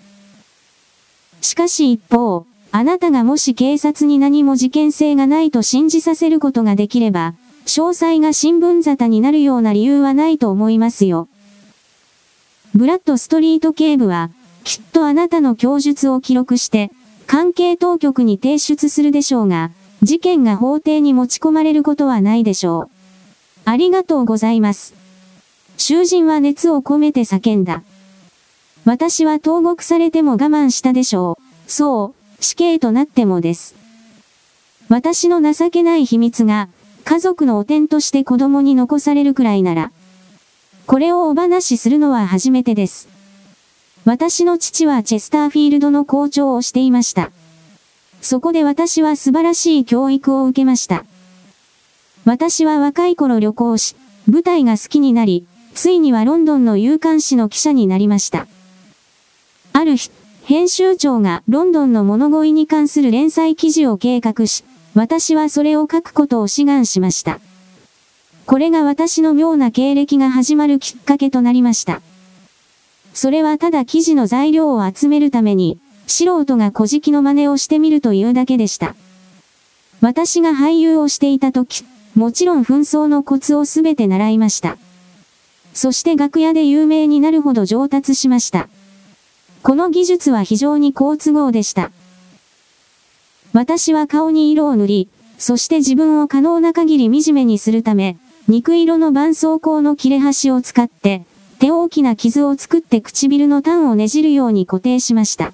[1.47, 7.35] しかし一方、あなたがもし警察に何も事件性がないと信じさせることができれば、
[7.67, 11.29] 詳細が新聞沙汰になるような理由はないと思いますよ。
[12.75, 14.31] ブラッドストリート警部は、
[14.65, 16.91] きっとあなたの供述を記録して、
[17.29, 19.71] 関係当局に提出するでしょうが、
[20.03, 22.91] 事件が法廷に持ち込まれることはないでしょう。
[23.67, 24.95] ありがとうございます。
[25.77, 27.85] 囚人は熱を込めて叫んだ。
[28.87, 31.71] 私は投獄されても我慢したでしょう。
[31.71, 33.75] そう、死刑となってもです。
[34.89, 36.69] 私の情けない秘密が、
[37.05, 39.91] 家族の汚点として子供に残されるくらいなら、
[40.87, 43.09] これをお話しするのは初めてです。
[44.05, 47.33] 私の父はチェスターフィールドの校長をしていました。
[48.21, 51.05] そこで私は素晴らしい教育を受けました。
[52.25, 53.97] 私は若い頃旅行し、
[54.31, 58.47] 舞台が好きになり、ついにはロンドンの有刊誌の記者になりました。
[59.77, 60.11] ある日、
[60.43, 64.65] 編集長がロンドンの物乞いに関する連載記事を計画し、
[64.95, 67.41] 私はそれを書くことを志願しました。
[68.47, 72.01] これが私の妙な経歴が始まるきっかけとなりました。
[73.13, 78.95] それはただ記事の材料を集めるために、素人が小敷の真似をしてみるというだけでした。
[80.01, 84.79] 私が俳優をしていた時、もちろん紛争のコツをすべて習いました。
[85.75, 88.71] そして楽屋で有名になるほど上達しました。
[89.67, 91.91] この技術は非常に好都合でした。
[93.53, 95.09] 私は顔に色を塗り、
[95.39, 101.25] そして自分を可能な限り惨めにするため、肉色の絆創膏の切れ端を使って、
[101.59, 105.53] 手大きな傷を作って唇の端をねじるように固定しました。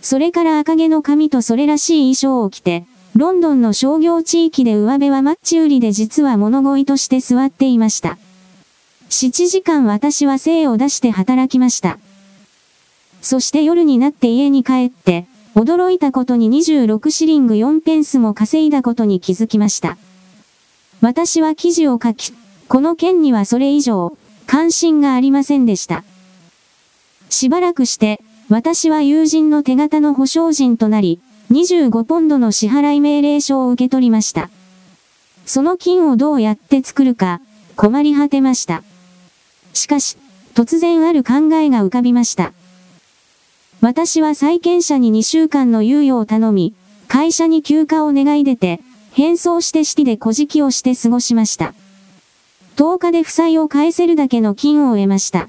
[0.00, 8.18] それから赤毛の髪とそれらしい衣装を着て、ロンドンの商業地域で上辺はマッチ売りで実は物乞いとして座っていました。
[9.08, 12.00] 7時間私は精を出して働きました。
[13.22, 19.96] そして夜になって家に帰って、驚いたことに26シリング4ペンスも稼いだことに気づきました。
[21.00, 22.32] 私は記事を書き、
[22.68, 24.16] この件にはそれ以上、
[24.46, 26.04] 関心がありませんでした。
[27.30, 31.20] しばらくして、私は友人の手形の保証人となり、
[31.50, 34.50] 25ポンドの支払い命令書を受け取りました。
[35.46, 37.40] その金をどうやって作るか、
[37.76, 38.82] 困り果てました。
[39.74, 40.16] しかし、
[40.54, 42.52] 突然ある考えが浮かびました。
[43.82, 46.72] 私は債権者に2週間の猶予を頼み、
[47.08, 48.80] 会社に休暇を願い出て、
[49.10, 51.74] 変装して式で小敷をして過ごしました。
[52.76, 55.48] 10日で負債を返せるだけの金を得ました。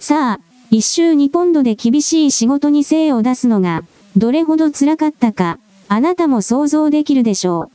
[0.00, 0.40] さあ、
[0.70, 3.84] 一週2ポンドで厳しい仕事に精を出すのが、
[4.16, 5.58] どれほど辛かったか、
[5.88, 7.70] あなたも想像できるでしょう。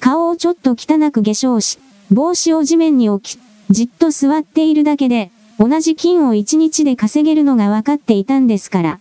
[0.00, 1.78] 顔をちょっと汚く化粧し、
[2.12, 3.40] 帽子を地面に置き、
[3.70, 9.00] じっと座っているだけで、同じ金を一日で稼げるのが分かっていたんですから。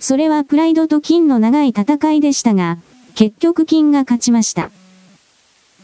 [0.00, 2.78] それはプライドと金の長い戦いでしたが、
[3.14, 4.70] 結局金が勝ちました。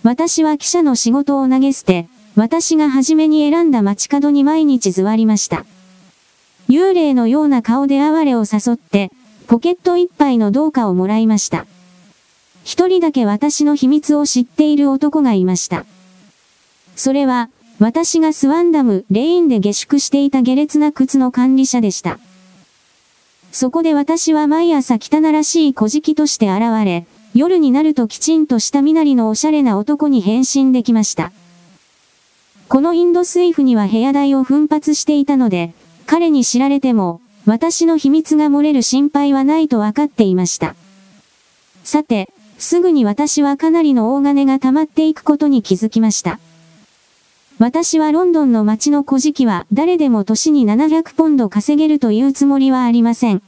[0.02, 5.64] 私は記者の仕事を投げ捨て、私が初めに選んだ街角に毎日座りました。
[6.68, 9.10] 幽霊のような顔で哀れを誘って、
[9.46, 11.66] ポケット一杯の銅貨をもらいました。
[12.64, 15.86] 一人だけ私の秘密を知っている男がいました。
[16.96, 17.50] それは、
[17.80, 22.18] 私がスワンダム、レインで下宿していた下劣な靴の管理者でした。
[23.52, 31.30] そこで私は毎朝汚らしい小敷として現れ、夜になるときちんとした身なりのおしゃれな男に変身できました。
[32.68, 35.72] このインド水夫には部屋代を奮発していたので、
[36.04, 40.74] 彼に知られても、私の秘密が漏れる心配はないと分かっていました。
[41.84, 46.40] さて、すぐに私はかなりの大金が溜まっていくことに気づきました。
[47.58, 53.42] 私はロンドンの街の小敷は誰でも年に700ポンド稼げるというつもりはありません。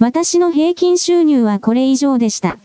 [0.00, 2.58] 私の平均収入はこれ以上でした。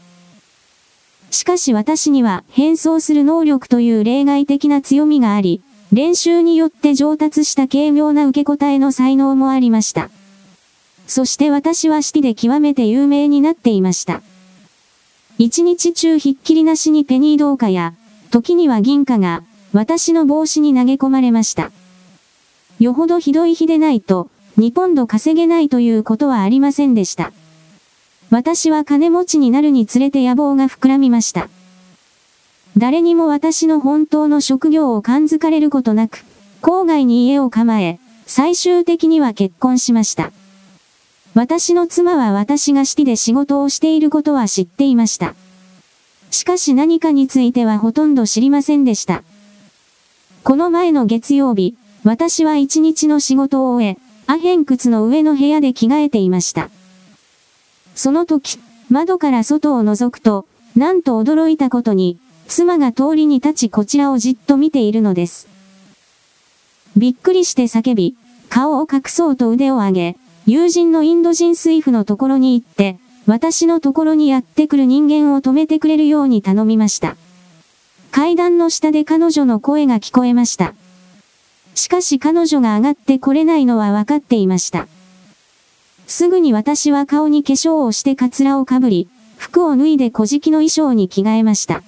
[1.29, 5.61] しかし私には変装する能力という例外的な強みがあり、
[5.93, 10.09] 練習によって上達した軽妙な受け答えの才能もありました。
[11.05, 14.23] そして私は式で極めて有名になっていました。
[15.37, 17.93] 一日中ひっきりなしにペニー銅貨や、
[18.31, 19.43] 時には銀貨が、
[19.77, 21.71] 私の帽子に投げ込まれました。
[22.79, 27.31] よほどひどい日でないと、2ポンド稼げないということはありませんでした。
[28.31, 31.47] 私は金持ちになるにつれて野望が膨らみました。
[32.75, 36.25] 誰にも私の本当の職業を感づかれることなく、
[36.63, 40.31] 郊外に家を構え、最終的には結婚しました。
[41.35, 45.35] 私の妻は私が式で仕事をしていることは知っていました。
[46.31, 49.21] しかし何かについてはほとんど知りませんでした。
[50.47, 51.75] この前の月曜日、
[52.05, 56.69] 私は一日の仕事を終え、アヘン靴の上の部屋で着替えていました。
[57.95, 58.57] その時、
[58.89, 60.45] 窓から外を覗くと、
[60.77, 62.17] なんと驚いたことに、
[62.47, 65.49] 妻が通りに立ちこちらをじっと見ているのです。
[66.95, 68.15] びっくりして叫び、
[68.47, 77.17] 顔を隠そうと腕を上げ、友人のインド人水夫のところに行って、私のところにやってくる人間を止めてくれるように頼みました。
[78.17, 80.73] 階段の下で彼女の声が聞こえました。
[81.75, 84.87] しかし彼女が上がってこれないのは分かっていました。
[86.07, 89.07] すぐに私は顔に化粧をしてカツラをかぶり、
[89.37, 91.83] 服を脱いで小敷の衣装に着替えました。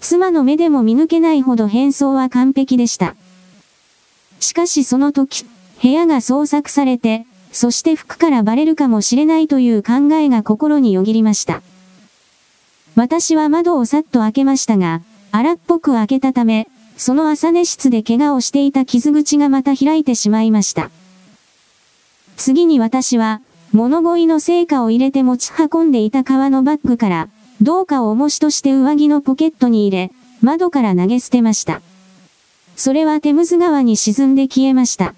[0.00, 3.14] 妻の目でも見抜けないほど変装は完璧でした。
[4.40, 5.44] しかしその時、
[5.80, 11.62] 部屋が捜索されて、そして服からバレるかもしれないという考えが心によぎりました。
[12.96, 20.90] 私は窓をさっと開けましたが、荒っぽく開けたため、その朝寝室で怪我をしていた傷口がまた開いてしまいました。
[22.36, 23.40] 次に私は、
[23.72, 27.28] 物乞いの成果を入れて持ち運んでいた革のバッグから、
[27.60, 31.82] 銅貨を重しとして上着のポケットに入れ、窓から投げ捨てました。
[32.76, 35.14] それはテムズ川に沈んで消えました。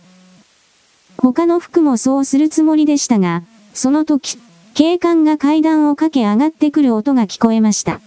[1.18, 3.42] 他の服もそうするつもりでしたが、
[3.74, 4.38] その時、
[4.74, 8.00] 警官が階段を駆け上がってくる音が聞こえました。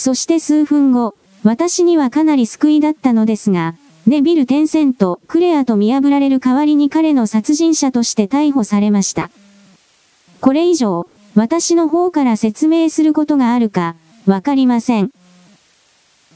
[0.00, 3.74] そして数分後、私にはかなり救いだったのですが、
[4.06, 9.30] ネビル・テンセント、クレアと見破られる代わりに彼の殺人者として逮捕されました。
[10.40, 13.94] これ以上、私の方から説明することがあるか、
[14.24, 15.10] わかりません。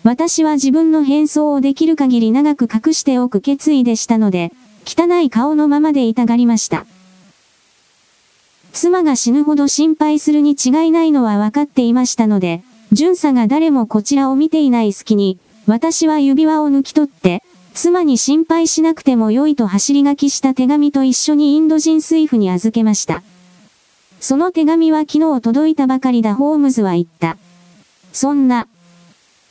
[0.03, 4.53] 私は自分の変装をできる限り長く隠しておく決意でしたので、
[4.85, 6.85] 汚い顔のままでいたがりました。
[8.75, 12.62] 妻が死ぬほど心配するに違いないのは分かっていましたので、
[12.95, 17.43] 巡査が誰もこちらを見ていない隙に、私は指輪を抜き取って、
[17.75, 23.25] 妻に心配しなくても良いと走り書きした手紙と一緒にインド人水夫に預けました。
[24.21, 27.37] その手紙は昨日届いたばかりだホームズは言った。
[28.13, 28.69] そんな、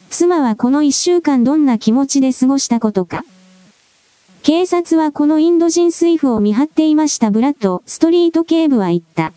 [0.10, 3.26] 妻はこの一週間どんな気持ちで過ごしたことか。
[4.41, 9.34] 警察はこのインド人水夫を見張っていましたブラッド・ストリート警部は言った。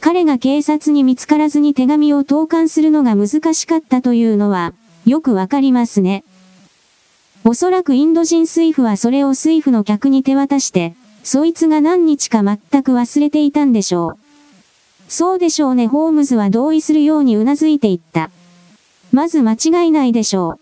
[0.00, 4.72] 彼が警察に見つからずに手紙を投函するのが難しかったというのは、
[5.04, 6.24] よくわかりますね。
[7.44, 14.18] おそらくインド人水夫はそれを水夫の客に手渡して、そいつが何日か全く忘れていたんでしょう。
[15.08, 18.30] そうでしょうねホームズは同意するように頷いていった。
[19.12, 20.58] まず間違いないでしょ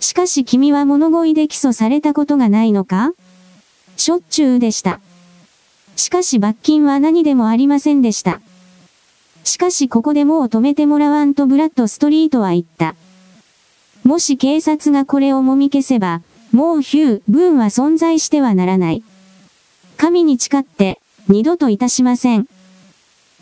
[0.00, 0.02] う。
[0.02, 3.12] しかし君は物乞いで起訴されたことがないのか？
[3.96, 5.00] しょっちゅうでした。
[5.98, 8.40] しかし罰金は何でもありませんでした。
[9.42, 12.94] しかしここでもう止めてもらわんとブラッドストリートは言った。
[14.04, 16.22] もし警察がこれをもみ消せば、
[16.52, 19.02] もうヒュー、ブーンは存在してはならない。
[19.96, 22.46] 神に誓って、二度といたしません。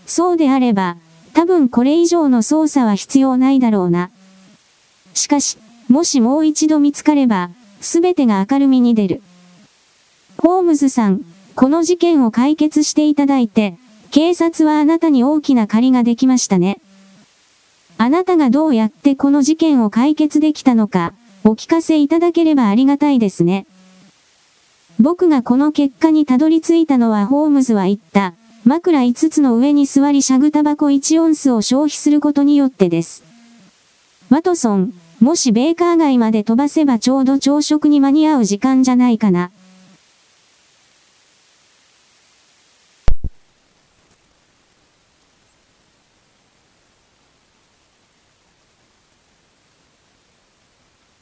[0.06, 0.96] そうであれば、
[1.34, 4.10] 多分これ以上の捜査は必要ないだろうな。
[5.12, 7.50] しかし、もしもう一度見つかれば、
[7.82, 9.22] すべてが明るみに出る。
[10.38, 11.20] ホームズさん、
[11.56, 13.78] この事件を解決していただいて、
[14.10, 16.78] 警察はあなたに大きな借りができましたね。
[17.96, 23.66] あなたがどうやってこの事件を解決できたのか、お聞かせいただければありがたいですね。
[25.00, 28.34] 僕がこの結果にたどり着いたのはホームズは言った。
[28.66, 33.24] 枕5つの上に座りしゃぐタバコ1オンスを消費することによってです。
[34.28, 39.52] ワトソン、もしベーカー街まで飛ばせばちょうど朝食に間に合う時間じゃないかな。